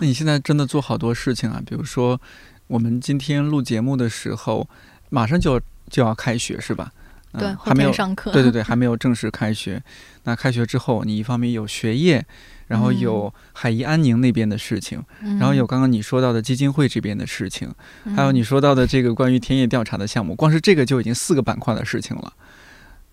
[0.00, 2.20] 那你现在真的做好多事情啊，比如说
[2.66, 4.68] 我们今天录节目的时候，
[5.10, 5.60] 马上就
[5.90, 6.92] 就要开学是吧？
[7.32, 8.30] 嗯对，还没有上课。
[8.30, 9.82] 对对对，还没有正式开学。
[10.22, 12.24] 那开学之后，你一方面有学业，
[12.66, 17.72] 然后有海怡安宁那边的事情，嗯，然后有刚刚你说到的基金会这边的事情，
[18.04, 22.32] 嗯，还有你说到的这个关于田野调查的项目，光是这个就已经四个板块的事情了，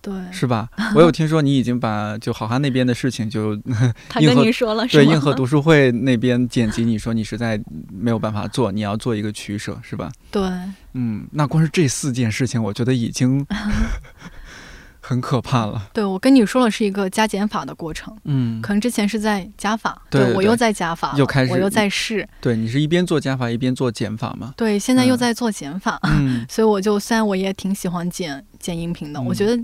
[0.01, 0.69] 对，是吧？
[0.95, 3.55] 我有听说你已经把就好汉那边的事情就
[4.09, 5.03] 他跟你说了是吗？
[5.03, 10.11] 对硬核读书会那边剪辑，你说你实在没有办法做，你要做一个取舍，是吧？
[10.31, 10.41] 对，
[10.93, 13.45] 嗯，那光是这四件事情，我觉得已经
[15.01, 15.89] 很可怕了。
[15.91, 24.31] 对我跟你说了是一个加减法的过程，嗯，可能之前是在加法，对我又在加法，又开始我又在试，对你是一边做加法一边做减法。
[24.39, 24.53] 吗？
[24.55, 26.45] 对，现在又嗯在做减法，嗯。
[26.49, 29.25] 所以我就虽然我也挺喜欢剪剪音频的，嗯。
[29.25, 29.61] 我觉得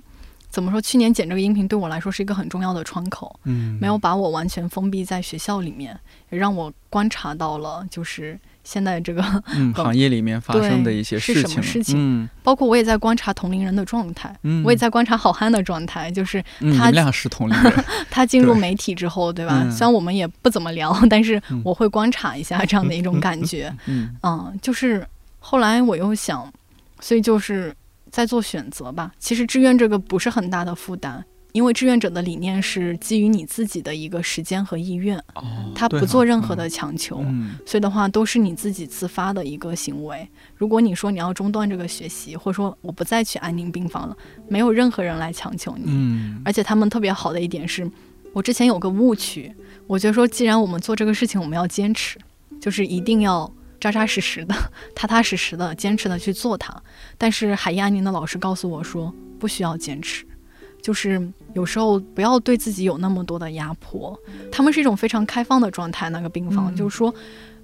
[0.50, 5.98] 怎么说，去年剪这个音频对我来说是一个很重要的窗口，嗯，没有把我完全封闭在学校里面，
[6.32, 9.24] 也让我观察到了就是现在这个，
[9.56, 11.96] 嗯行业里面发生的一些事情，什么事情？
[11.98, 12.30] 嗯。
[12.44, 19.62] 包括我也在观察同龄人的状态，嗯，我也在观察好汉的状态，就是他们俩是同龄人， 他进入媒体之后，对吧？
[19.64, 19.72] 嗯。
[19.72, 21.62] 虽然我们也不怎么聊， 但是嗯。
[21.64, 23.74] 我会观察一下这样的一种感觉。
[23.86, 24.14] 嗯。
[24.24, 25.08] 嗯，就是
[25.40, 26.52] 后来我又想，
[27.00, 27.74] 所以就是
[28.12, 29.12] 在做选择吧。
[29.18, 31.24] 其实志愿这个不是很大的负担，
[31.58, 37.20] 因为志愿者的理念是基于你自己的一个时间和意愿，哦，他不做任何的强求。
[37.24, 40.30] 嗯所以的话，都是你自己自发的一个行为。
[40.56, 44.16] 如果你说你要中断这个学习，或者说我不再去安宁病房了，
[44.48, 45.86] 没有任何人来强求你。
[45.88, 47.90] 嗯而且他们特别好的一点是，
[48.34, 49.52] 我之前有个误区，
[49.88, 52.20] 我觉得说，既然我们做这个事情，我们要坚持，
[52.62, 54.54] 就是一定要扎扎实实的、
[54.94, 56.80] 踏踏实实的、坚持的去做它。
[57.18, 60.24] 但是海燕安宁的老师告诉我说，不需要坚持，
[60.82, 64.18] 就是有时候不要对自己有那么多的压迫。
[64.52, 67.14] 他们是一种非常开放的状态，那个病房、嗯就是说，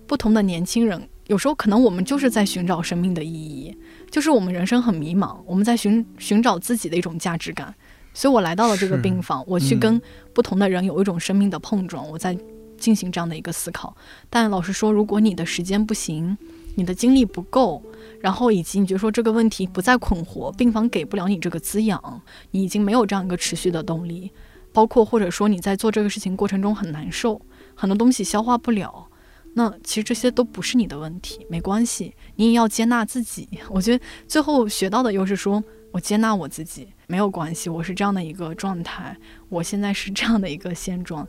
[0.08, 1.02] 不同的年轻人。
[1.28, 3.76] 有时候可能我们就是在寻找生命的意义，
[4.12, 7.74] 就是我们人生很迷茫，我们在寻寻找自己的一种价值感。
[8.14, 10.02] 所以我来到了这个病房，我去嗯跟
[10.34, 12.38] 不同的人有一种生命的碰撞，我在
[12.78, 13.96] 进行这样的一个思考。
[14.30, 16.38] 但老实说，如果你的时间不行，
[16.76, 17.82] 你的精力不够，
[18.20, 22.22] 然后以及你觉得说这个问题不再困惑，病房给不了你这个滋养，
[22.52, 24.32] 你已经没有这样一个持续的动力，
[24.72, 27.42] 包括或者说你在做这个事情过程中很难受，
[27.76, 29.08] 很多东西消化不了。
[29.56, 33.48] 那其实这些都不是你的问题，没关系，你也要接纳自己。
[33.70, 39.16] 我觉得最后学到的又是说，我接纳我自己，没有关系，我是这样的一个状态，
[39.50, 41.28] 我现在是这样的一个现状，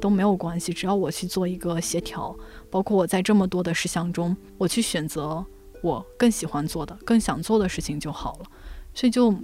[0.00, 2.36] 都没有关系，只要我去做一个协调，
[2.70, 5.44] 包括我在这么多的事项中，我去选择
[5.82, 8.46] 我更喜欢做的、更想做的事情就好了。
[8.94, 9.34] 所以就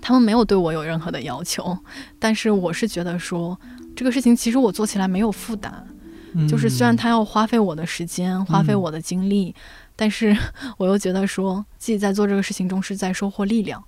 [0.00, 1.76] 他们没有对我有任何的要求，
[2.18, 3.58] 但是我是觉得说
[3.94, 5.86] 这个事情其实我做起来没有负担。
[6.46, 9.54] 就是虽然嗯他要花费我的时间，花费我的精力，
[9.94, 10.36] 但是
[10.76, 13.82] 我又觉得说自己在做这个事情中是在收获力量。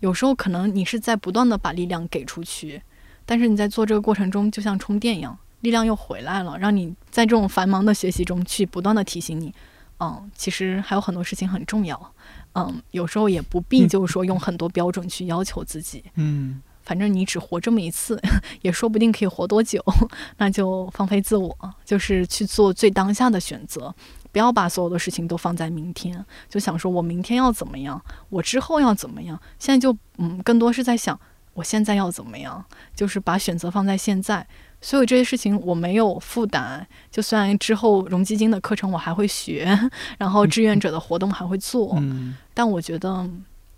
[0.00, 2.82] 有时候可能你是在不断的把力量给出去，
[3.24, 9.52] 但是你在做这个过程中就像充电一样，力量又回来了，让你在这种繁忙的学习中去不断的提醒你，
[10.00, 12.14] 嗯，其实还有很多事情很重要，
[12.54, 18.18] 嗯，有时候也不必嗯就是说用很多标准去要求自己，嗯反正你只活这么一次，
[18.62, 19.84] 也说不定可以活多久，
[20.38, 21.54] 那就放飞自我，
[21.84, 23.94] 就是去做最当下的选择，
[24.32, 28.00] 不要把所有的事情都放在明天，就想说我明天要怎么样，
[28.30, 29.38] 我之后要怎么样。
[29.58, 31.18] 现在就嗯，更多是在想
[31.52, 34.46] 我现在要怎么样，就是把选择放在现在。
[34.80, 39.66] 所有这些事情我没有负担，就算之后融基金的课程我还会学，
[40.18, 42.00] 然后志愿者的活动还会做，
[42.54, 43.28] 但我觉得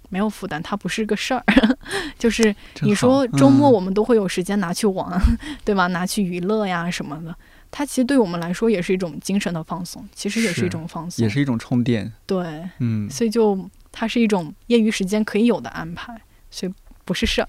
[0.08, 1.42] 没有负担，它不是个事儿。
[2.18, 5.20] 就是你说周末我们都会有时间拿去玩，
[5.64, 5.86] 对吧？
[5.88, 7.34] 拿去娱乐呀什么的，
[7.70, 12.12] 它其实对我们来说也是一种精神的放松，其实也是一种放松，也是一种充电。
[12.26, 16.20] 对，嗯，所以就它是一种业余时间可以有的安排，
[16.50, 16.72] 所以
[17.06, 17.48] 不是事儿。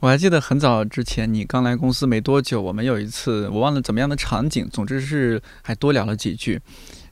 [0.00, 6.60] 我还记得很早之前，你刚来公司没多久，我们有一次我忘了怎么样的场景，总之是还多聊了几句。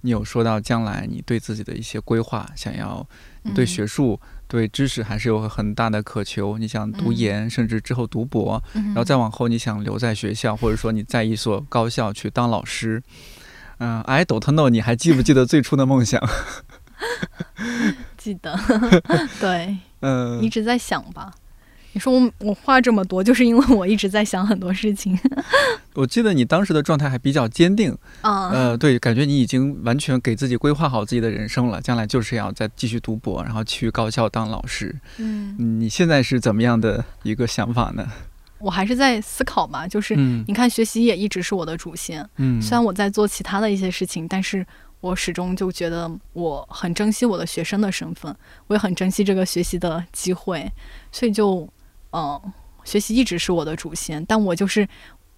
[0.03, 3.05] 你有说到将来你对自己的一些规划，想要
[3.57, 13.03] 对学术、对知识还是有很大的渴求，你想读研，甚至之后读博，然后再往后你想留在学校，或者说你在一所高校去当老师。
[13.78, 16.22] 嗯，I don't know，你还记不记得最初的梦想？
[18.16, 18.57] 记得，
[19.41, 21.34] 对，嗯，一直在想吧。
[21.97, 25.18] 你说我我话这么多，就是因为我一直在想很多事情。
[25.97, 34.94] 我记得你当时的状态还比较坚定啊，呃，对，感觉你已经完全给自己规划好自己的人生了，将来就是要再继续读博，然后去高校当老师。
[35.16, 38.07] 嗯，你现在是怎么样的一个想法呢？
[38.59, 40.14] 我还是在思考吧，就是
[40.47, 42.28] 你看，学习也一直是我的主线。
[42.36, 44.66] 嗯，虽然我在做其他的一些事情，但是
[45.01, 48.36] 我始终就觉得我很珍惜我的学生的身份，
[48.66, 50.70] 我也很珍惜这个学习的机会，
[51.11, 51.66] 所以就。
[52.12, 52.40] 嗯，
[52.84, 54.88] 学习一直是我的主线，但我就是，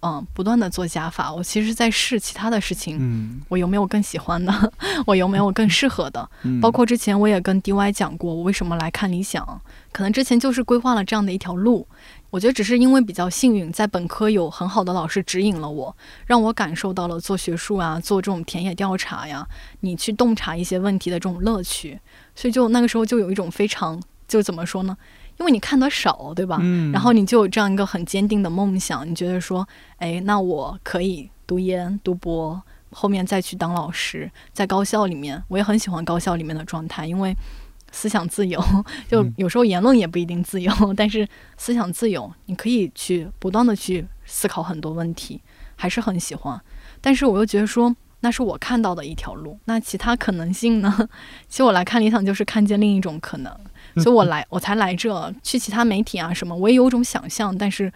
[0.01, 1.33] 嗯，不断的做加法。
[1.33, 4.73] 我其实在试其他的事情，嗯，我有没有更喜欢的？
[5.05, 6.29] 我有没有更适合的？
[6.61, 9.61] 包括之前我也跟 DY 讲过，我为什么来看理想，
[9.91, 11.87] 可能之前就是规划了这样的一条路。
[12.31, 15.97] 我觉得只是因为比较幸运，在本科有很好的老师指引了我，
[16.27, 19.47] 让我感受到了做学术啊，做这种田野调查呀，
[19.79, 21.99] 你去洞察一些问题的这种乐趣。
[22.35, 24.95] 所以就那个时候就有一种非常，就怎么说呢？
[25.39, 26.57] 因为你看得少，对吧？
[26.61, 26.91] 嗯。
[26.91, 29.67] 然后你就有这样一个很坚定的梦想，你觉得说，
[29.97, 32.61] 哎，那我可以读研、读博，
[32.91, 37.35] 后面再去当老师，在高校里面，我也很喜欢高校里面的状态，因为
[37.91, 38.61] 思想自由，
[39.09, 41.27] 就有时候言论也不一定自由，但是
[41.57, 45.41] 思想自由，你可以去不断的去思考很多问题，
[45.75, 46.59] 还是很喜欢。
[47.01, 51.09] 但是我又觉得说，那是我看到的一条路，那其他可能性呢？
[51.47, 53.51] 其实我来看理想，就是看见另一种可能。
[54.03, 55.33] 所以我来，我才来这。
[55.43, 57.91] 去其他媒体啊什么，我也有种想象，但是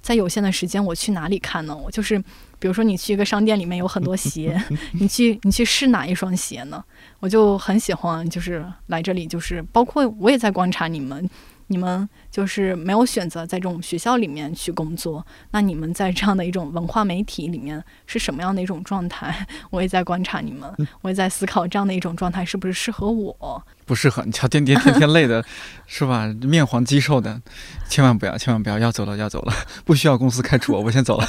[0.00, 1.76] 在有限的时间，我去哪里看呢？
[1.76, 2.18] 我就是，
[2.58, 4.60] 比如说你去一个商店里面有很多鞋，
[5.00, 6.82] 你去你去试哪一双鞋呢？
[7.20, 11.28] 我就很喜欢，就是来这里，就是包括我也在观察你们。
[11.68, 19.46] 你们就是没有选择在这种学校里面去工作，那你们在这样的一种文化媒体里面是什么样的一种状态？
[19.70, 23.62] 我也在观察你们，我也在思考这样的一种状态是不是适合我？
[23.84, 25.44] 不适合，你瞧，天天天天累的，
[25.86, 26.26] 是吧？
[26.42, 27.40] 面黄肌瘦的，
[27.88, 29.52] 千万不要，千万不要，要走了，要走了，
[29.84, 31.28] 不需要公司开除我，我先走了。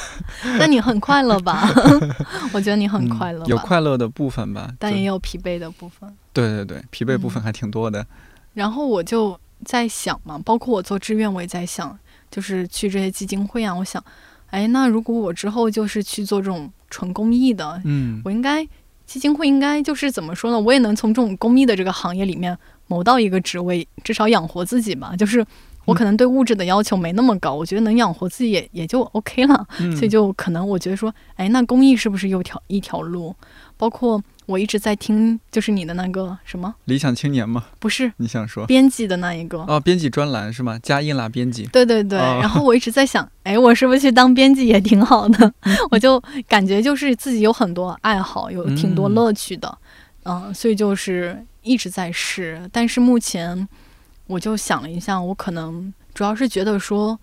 [0.60, 1.68] 那你很快乐吧？
[2.54, 6.12] 我觉得你很快乐，有快乐的部分吧，但也有疲惫的部分。
[6.34, 8.06] 对对对，疲惫部分还挺多的。
[8.54, 9.40] 然后我就。
[9.66, 11.98] 在想嘛，包括我做志愿，我也在想，
[12.30, 13.74] 就是去这些基金会啊。
[13.74, 14.04] 我想，
[14.52, 18.66] 哎，那如果我之后就是去做这种纯公益的，嗯，我应该
[19.06, 20.60] 基金会应该就是怎么说呢？
[20.60, 25.16] 我也能从这种公益的这个行业里面谋到一个职位，至少养活自己吧。
[25.18, 25.46] 就是
[25.86, 29.68] 我可能对物质的要求没那么高，我觉得能养活自己也也就 OK 了。
[29.98, 33.36] 所以就可能我觉得说，哎，那公益是不是又条一条路？
[33.76, 34.24] 包括。
[34.48, 37.66] 我一直在听，就是你的那个什么理想青年吗？
[37.80, 40.80] 不是，你想说编辑的那一个哦，编辑专栏是吗？
[40.82, 41.66] 加印啦编辑。
[41.68, 45.54] 对对对，然后我一直在想， 哎，我是不是去当编辑也挺好的？
[45.92, 46.18] 我就
[46.48, 49.78] 感觉就是自己有很多爱好，有挺多乐趣的，
[50.24, 52.62] 嗯，所以就是一直在试。
[52.72, 53.68] 但是目前
[54.28, 57.20] 我就想了一下，我可能主要是觉得说，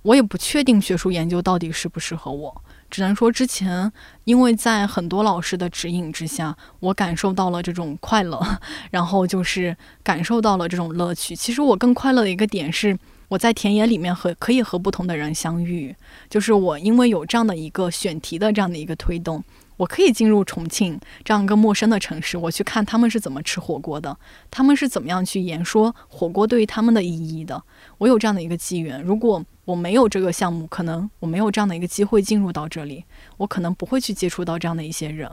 [0.00, 2.64] 我也不确定学术研究到底适不适合我。
[2.92, 3.90] 只能说，之前
[4.24, 8.38] 因为在很多老师的指引之下，我感受到了这种快乐，
[8.92, 11.34] 然后就是感受到了这种乐趣。
[11.34, 15.96] 其实我更快乐的一个点是，我在田野里面和可以和不同的人相遇，
[16.28, 19.42] 就是我因为有这样的一个选题的这样的一个推动。
[19.78, 24.16] 我可以进入重庆这样一个陌生的城市，我去看他们是怎么吃火锅的，
[24.48, 27.60] 他们是怎么样去言说火锅对于他们的意义的。
[28.02, 33.04] 我有这样的一个机缘，如果我没有这个项目，可能我没有这样的一个机会进入到这里，
[33.36, 35.30] 我可能不会去接触到这样的一些人。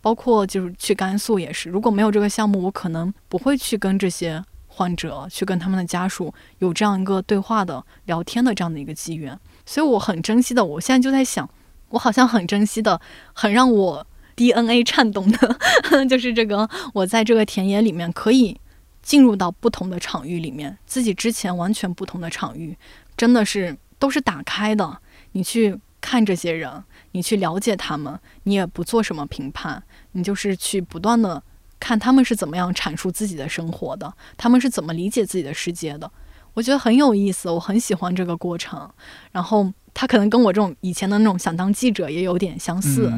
[0.00, 9.36] 包括就是去甘肃也是，如果没有这个项目，我可能不会去跟这些患者，去跟他们的家属有这样一个对话的聊天的这样的一个机缘。
[9.66, 11.50] 所以我很珍惜的，我现在就在想，
[11.88, 13.00] 我好像很珍惜的，
[13.32, 14.06] 很让我
[14.36, 15.58] DNA 颤动的，
[16.06, 18.60] 就是这个我在这个田野里面可以
[19.04, 22.76] 进入到不同的场域里面，自己之前完全不同的场域，
[23.16, 24.98] 真的是都是打开的。
[25.32, 26.82] 你去看这些人，
[27.12, 29.82] 你去了解他们，你也不做什么评判，
[30.12, 31.42] 你就是去不断的
[31.78, 36.10] 看他们是怎么样阐述自己的生活的，他们是怎么理解自己的世界的。
[36.54, 38.90] 我觉得很有意思，我很喜欢这个过程。
[39.32, 43.12] 然后他可能跟我这种以前的那种想当记者也有点相似，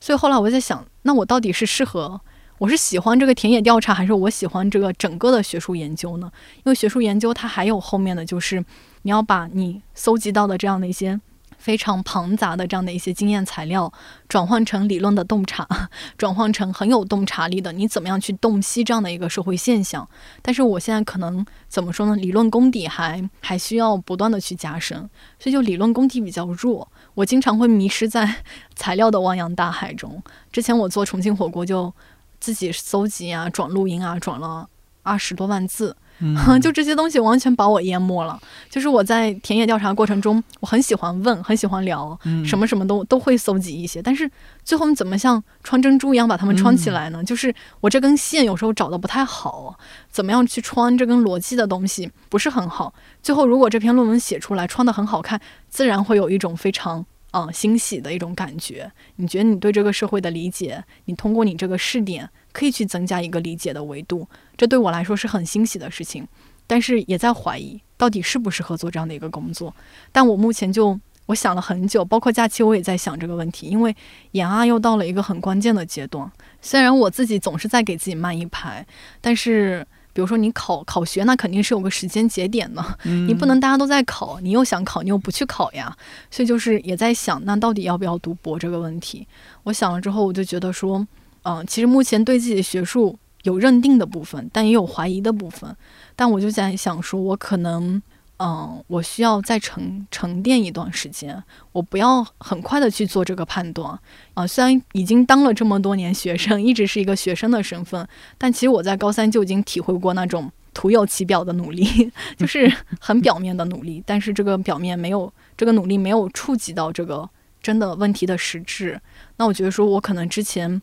[0.00, 2.20] 所以后来我在想，那我到底是适合，
[2.60, 6.30] 我是喜欢这个田野调查，还是我喜欢这个整个的学术研究呢？
[6.58, 8.62] 因为学术研究它还有后面的就是
[9.00, 11.18] 你要把你搜集到的这样的一些。
[11.58, 13.92] 非常庞杂的这样的一些经验材料，
[14.26, 15.68] 转换成理论的洞察，
[16.16, 20.08] 转换成很有洞察力的，你怎么样去洞悉这样的一个社会现象？
[20.40, 22.16] 但是我现在可能怎么说呢？
[22.16, 24.96] 理论功底还还需要不断的去加深，
[25.38, 28.36] 所以就理论功底比较弱，我经常会迷失在
[28.74, 30.22] 材料的汪洋大海中。
[30.50, 31.92] 之前我做重庆火锅就
[32.40, 34.68] 自己搜集啊，转录音啊，转了
[35.02, 35.96] 二十多万字。
[36.60, 38.38] 就这些东西完全把我淹没了。
[38.68, 44.02] 就是我在田野调查过程中，我很喜欢问，很喜欢聊，什么什么都都会搜集一些。
[44.02, 44.30] 但是
[44.62, 47.24] 最后你怎么像穿珍珠一样把它们穿起来呢？
[47.24, 49.74] 就是我这根线有时候找的不太好，
[50.10, 52.92] 怎么样去穿这根逻辑的东西不是很好。
[53.22, 58.90] 最后如果这篇论文写出来穿的很好看，自然会有一种非常嗯欣喜的一种感觉。
[59.16, 62.28] 你觉得你对这个社会的理解，你通过你这个试点。
[62.52, 64.26] 可以去增加一个理解的维度，
[64.56, 66.26] 这对我来说是很欣喜的事情，
[66.66, 69.72] 但是也在怀疑到底适不适合做这样的一个工作。
[70.10, 73.94] 但我目前就我想了很久，包括假期我也在想这个问题，因为
[74.32, 76.28] 研二又到了一个很关键的阶段。
[76.60, 78.84] 虽然我自己总是在给自己慢一拍，
[79.20, 85.96] 但是比如说你考考学，那肯定是有个时间节点的，你不能大家都在考，你又想考，你又不去考呀。
[86.30, 89.26] 所以就是也在想，那到底要不要读博这个问题？
[89.64, 91.06] 我想了之后，我就觉得说。
[91.42, 95.74] 嗯，其实目前对自己的学术有认定的部分，但也有怀疑的部分。
[96.14, 98.02] 但我就在想说，我可能，
[98.42, 103.98] 嗯，我需要再沉沉淀一段时间，我不要很快的去做这个判断。
[104.32, 117.28] 啊，虽然已经当了这么多年学生，一直是一个学生的身份，但其实我在高三就已经体会过那种徒有其表的努力， 就是很表面的努力，但是这个表面没有这个努力没有触及到这个
[117.62, 118.98] 真的问题的实质。
[119.36, 120.80] 那我觉得说，我可能之前。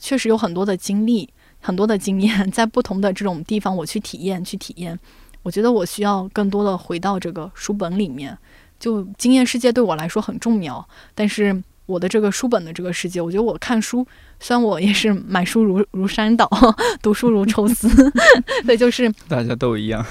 [0.00, 1.28] 确实有很多的经历，
[1.58, 4.96] 很多的经验，在不同的这种地方，我去体验，去体验。
[5.42, 8.36] 我觉得我需要更多的回到这个书本里面，
[8.78, 10.86] 就经验世界对我来说很重要。
[11.14, 14.06] 但是我的这个书本的这个世界，我觉得我看书，
[14.40, 16.48] 虽然我也是买书如如山倒，
[17.00, 17.88] 读书如抽丝，
[18.66, 20.04] 对，就是大家都一样。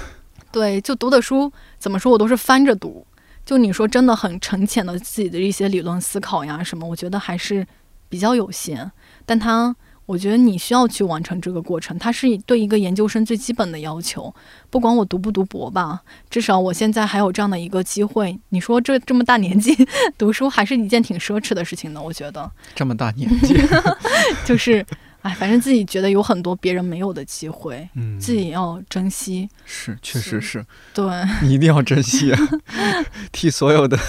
[0.51, 3.05] 对，就读的书怎么说，我都是翻着读。
[3.45, 7.65] 就你说真的很沉潜的自己的一些理论思考呀什么，我觉得还是
[8.09, 8.91] 比较有限。
[9.25, 9.73] 但他，
[10.07, 14.33] 我觉得你需要去完成这个过程，它是对一个研究生最基本的要求。
[14.69, 18.39] 不管我读不读博吧，至少我现在还有这样的一个机会。
[18.49, 19.75] 你说这这么大年纪
[20.17, 22.01] 读书，还是一件挺奢侈的事情呢？
[22.01, 23.53] 我觉得这么大年纪，
[24.45, 24.85] 就是，
[25.23, 29.49] 哎，反正自己觉得有很多别人没有的机会，嗯，自己要珍惜。
[29.65, 31.05] 是，确实是，对，
[31.41, 32.39] 你一定要珍惜啊！
[33.33, 33.99] 替所有的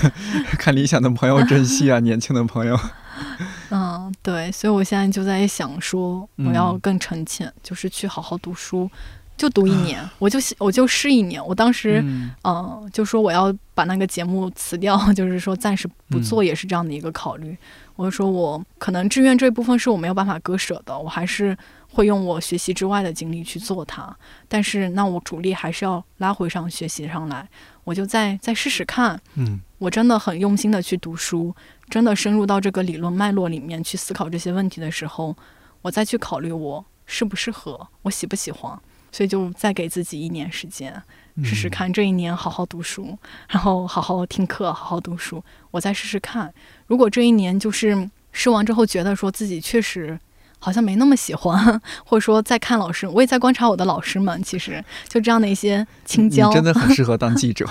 [0.58, 2.78] 看理想的朋友珍惜啊，年轻的朋友。
[3.70, 8.90] 嗯，对，所以我现在就在想说，我要更沉潜，就是去好好读书，
[9.36, 11.44] 就读一年，我就我就试一年。
[11.46, 12.02] 我当时，
[12.44, 17.56] 嗯，就说我要把那个节目辞掉， 就是说暂时不做，也是这样的一个考虑。
[17.96, 21.56] 我就说我可能志愿这一部分是我没有办法割舍的，我还是
[21.92, 24.16] 会用我学习之外的精力去做它。
[24.46, 27.48] 但是那我主力还是要拉回上学习上来，
[27.82, 29.20] 我就再再试试看。
[29.34, 31.54] 嗯，我真的很用心的去读书。
[31.88, 35.34] 真的深入到这个理论脉络里面去思考这些问题的时候，
[35.82, 38.78] 我再去考虑我适不适合，我喜不喜欢，
[39.10, 41.02] 所以就再给自己一年时间
[41.42, 41.92] 试试看。
[41.92, 43.18] 这一年好好读书，
[43.48, 46.52] 然后好好听课，好好读书，我再试试看。
[46.86, 50.18] 如果这一年就是试完之后觉得说自己确实。
[50.58, 54.42] 好像没那么喜欢， 或者说在看老师，我也在观察我的老师们。
[54.42, 57.66] 其实就这样的一些青椒，真的很适合当记者。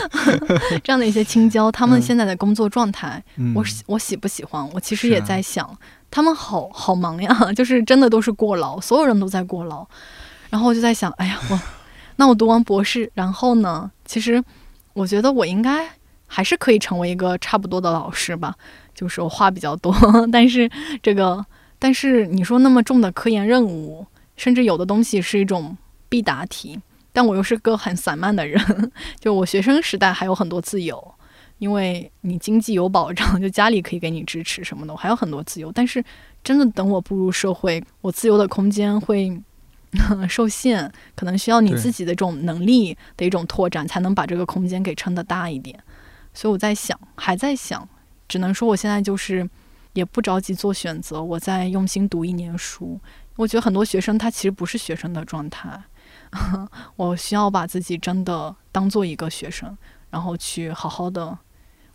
[0.82, 3.22] 这样的一些青椒，他们现在的工作状态，
[3.54, 4.66] 我我喜不喜欢？
[4.72, 5.68] 我其实也在想，
[6.10, 9.86] 他们好好忙呀， 就是真的都是过劳，所有人都在过劳。
[10.50, 11.60] 然后我就在想，哎呀，我
[12.16, 13.90] 那我读完博士，然后呢？
[14.06, 14.42] 其实
[14.94, 15.86] 我觉得我应该
[16.26, 18.54] 还是可以成为一个差不多的老师吧，
[18.94, 19.94] 就是我话比较多，
[20.32, 20.70] 但是
[21.02, 21.44] 这个。
[21.78, 24.06] 但是你说那么重的科研任务，
[24.36, 25.76] 甚至有的东西是一种
[26.08, 26.78] 必答题，
[27.12, 28.60] 但我又是个很散漫的人，
[29.20, 31.14] 就我学生时代还有很多自由，
[31.58, 35.70] 因为你经济有保障，就家里可以给你支持什么的，我还有很多自由。
[35.72, 36.04] 但是
[36.42, 39.40] 真的等我步入社会，我自由的空间会
[40.28, 45.78] 受限，可能需要你自己的这种能力的一种拓展，才能把这个空间给撑得大一点。
[46.34, 47.88] 所以我在想，还在想，
[48.28, 49.48] 只能说我现在就是
[49.98, 53.00] 也不着急做选择，我在用心读一年书。
[53.34, 55.82] 我觉得很多学生他其实不是学生的状态，
[56.94, 59.76] 我需要把自己真的当做一个学生，
[60.10, 61.36] 然后去好好的，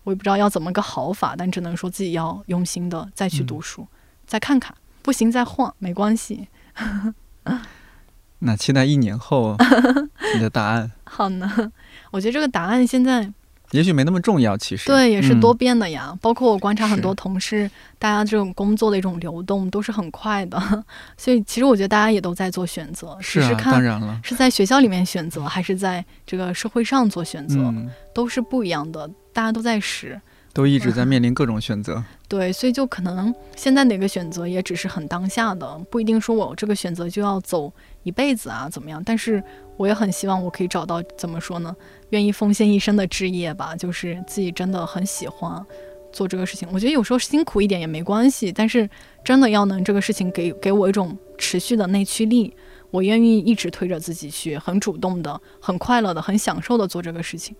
[0.04, 3.88] 我也不知道要怎么个好法，但只能说自己要用心的再去读书，
[4.28, 6.50] 再看看，不行再换没关系。
[8.40, 9.56] 那期待一年后
[10.36, 10.92] 你的答案。
[11.06, 11.72] 好呢，
[12.12, 13.32] 我觉得这个答案现在。
[13.74, 16.18] 也许没那么重要，其实对，也是多变的呀。
[16.22, 17.70] 包括我观察很多同事，
[18.00, 20.58] 大家这种工作的一种流动都是很快的，
[21.18, 27.74] 所以其实我觉得大家也都在做选择，是啊，当然了，是在学校里面选择，还是在这个社会上做选择，
[28.14, 29.10] 都是不一样的。
[29.34, 30.22] 大家都在试。
[30.56, 39.02] 都一直在面临各种选择， 对，所以就可能现在哪个选择也只是很当下的，不一定说我这个选择就要走一辈子啊，怎么样？
[39.04, 39.44] 但是
[39.78, 41.76] 我也很希望我可以找到怎么说呢？
[42.14, 45.66] 愿意奉献一生的职业吧，就是自己真的很喜欢
[46.12, 46.70] 做这个事情。
[46.72, 48.88] 我觉得有时候辛苦一点也没关系，但是
[49.26, 52.56] 真的要能这个事情给给我一种持续的内驱力，
[52.92, 57.56] 我愿意一直推着自己去，很主动的、很快乐的、很享受的做这个事情。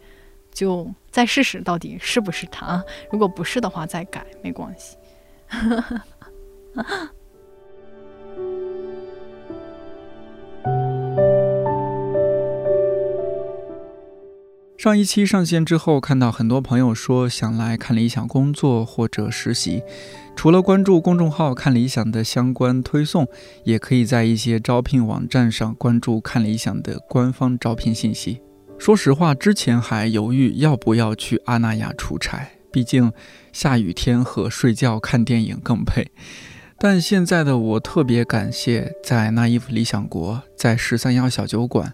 [0.54, 4.96] 就再试试到底是不是他，如果不是的话再改没关系。
[14.84, 19.82] 上一期上线之后，看到很多朋友说想来看理想工作或者实习，
[20.36, 23.26] 除了关注公众号看理想的相关推送，
[23.64, 28.42] 也可以在一些招聘网站上关注看理想的官方招聘信息。
[28.78, 33.10] 说实话，之前还犹豫要不要去阿那亚出差，毕竟
[33.54, 36.12] 下雨天和睡觉看电影更配。
[36.78, 41.94] 但现在的我特别感谢，在那伊夫理想国，在十三幺小酒馆，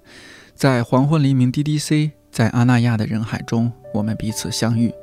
[0.56, 4.94] 在黄昏黎明 DDC，在阿那亚的人海中，我们彼此相遇。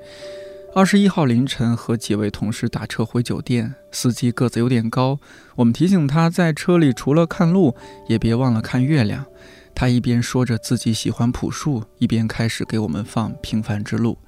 [0.75, 5.19] 二十一号凌晨，和几位同事打车回酒店，司机个子有点高，
[5.57, 7.75] 我们提醒他在车里除了看路，
[8.09, 9.25] 也别忘了看月亮。
[9.75, 14.19] 他一边说着自己喜欢朴树，一边开始给我们放《平凡之路》。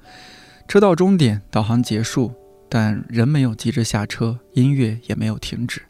[0.67, 2.33] 车到终点，导航结束，
[2.67, 5.83] 但人没有急着下车，音乐也没有停止。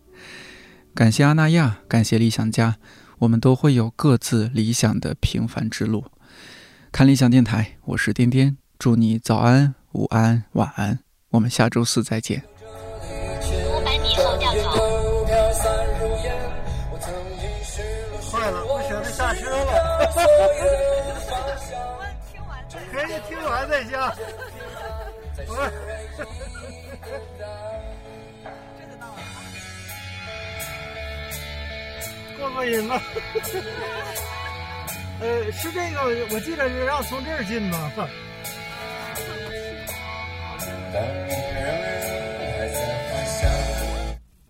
[0.93, 2.75] 感谢阿那亚，感谢理想家，
[3.19, 6.05] 我们都会有各自理想的平凡之路。
[6.91, 12.43] 看理想电台，我是颠颠，祝你早安、午安、晚安，我们下周四再见。
[13.43, 15.25] 五百米后掉头
[22.91, 24.13] 可以听完再下。
[32.37, 33.01] 过过瘾吗？
[35.21, 36.03] 呃，是这个，
[36.33, 37.91] 我记得是让从这儿进吗？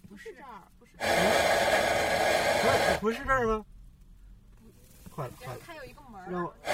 [0.07, 1.01] 不是这儿，不是
[2.63, 2.99] 这。
[3.01, 3.65] 不是这儿吗？
[5.15, 5.59] 坏了，坏了。
[5.65, 6.21] 它有一个门。
[6.29, 6.71] 让我，让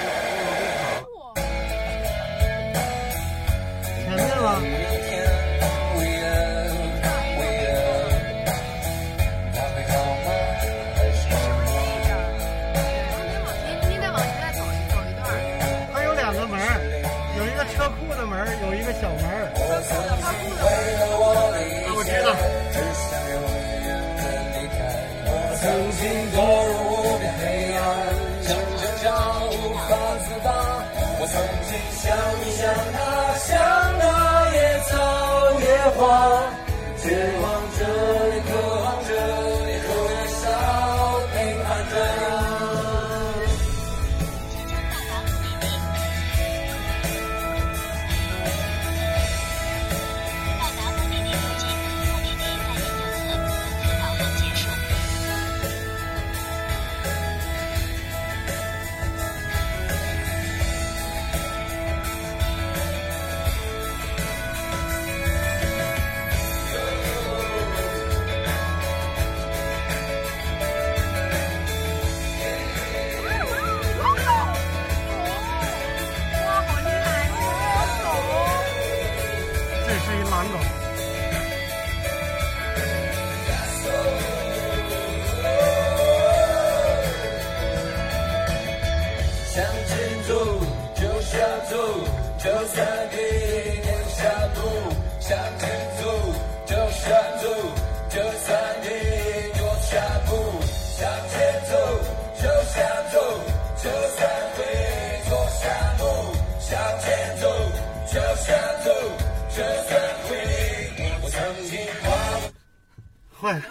[1.16, 1.42] 我跑。
[4.04, 4.60] 前面吗？
[32.66, 33.54] 像那，像
[34.00, 34.98] 那野草
[35.60, 36.35] 野花。
[113.46, 113.62] 坏了，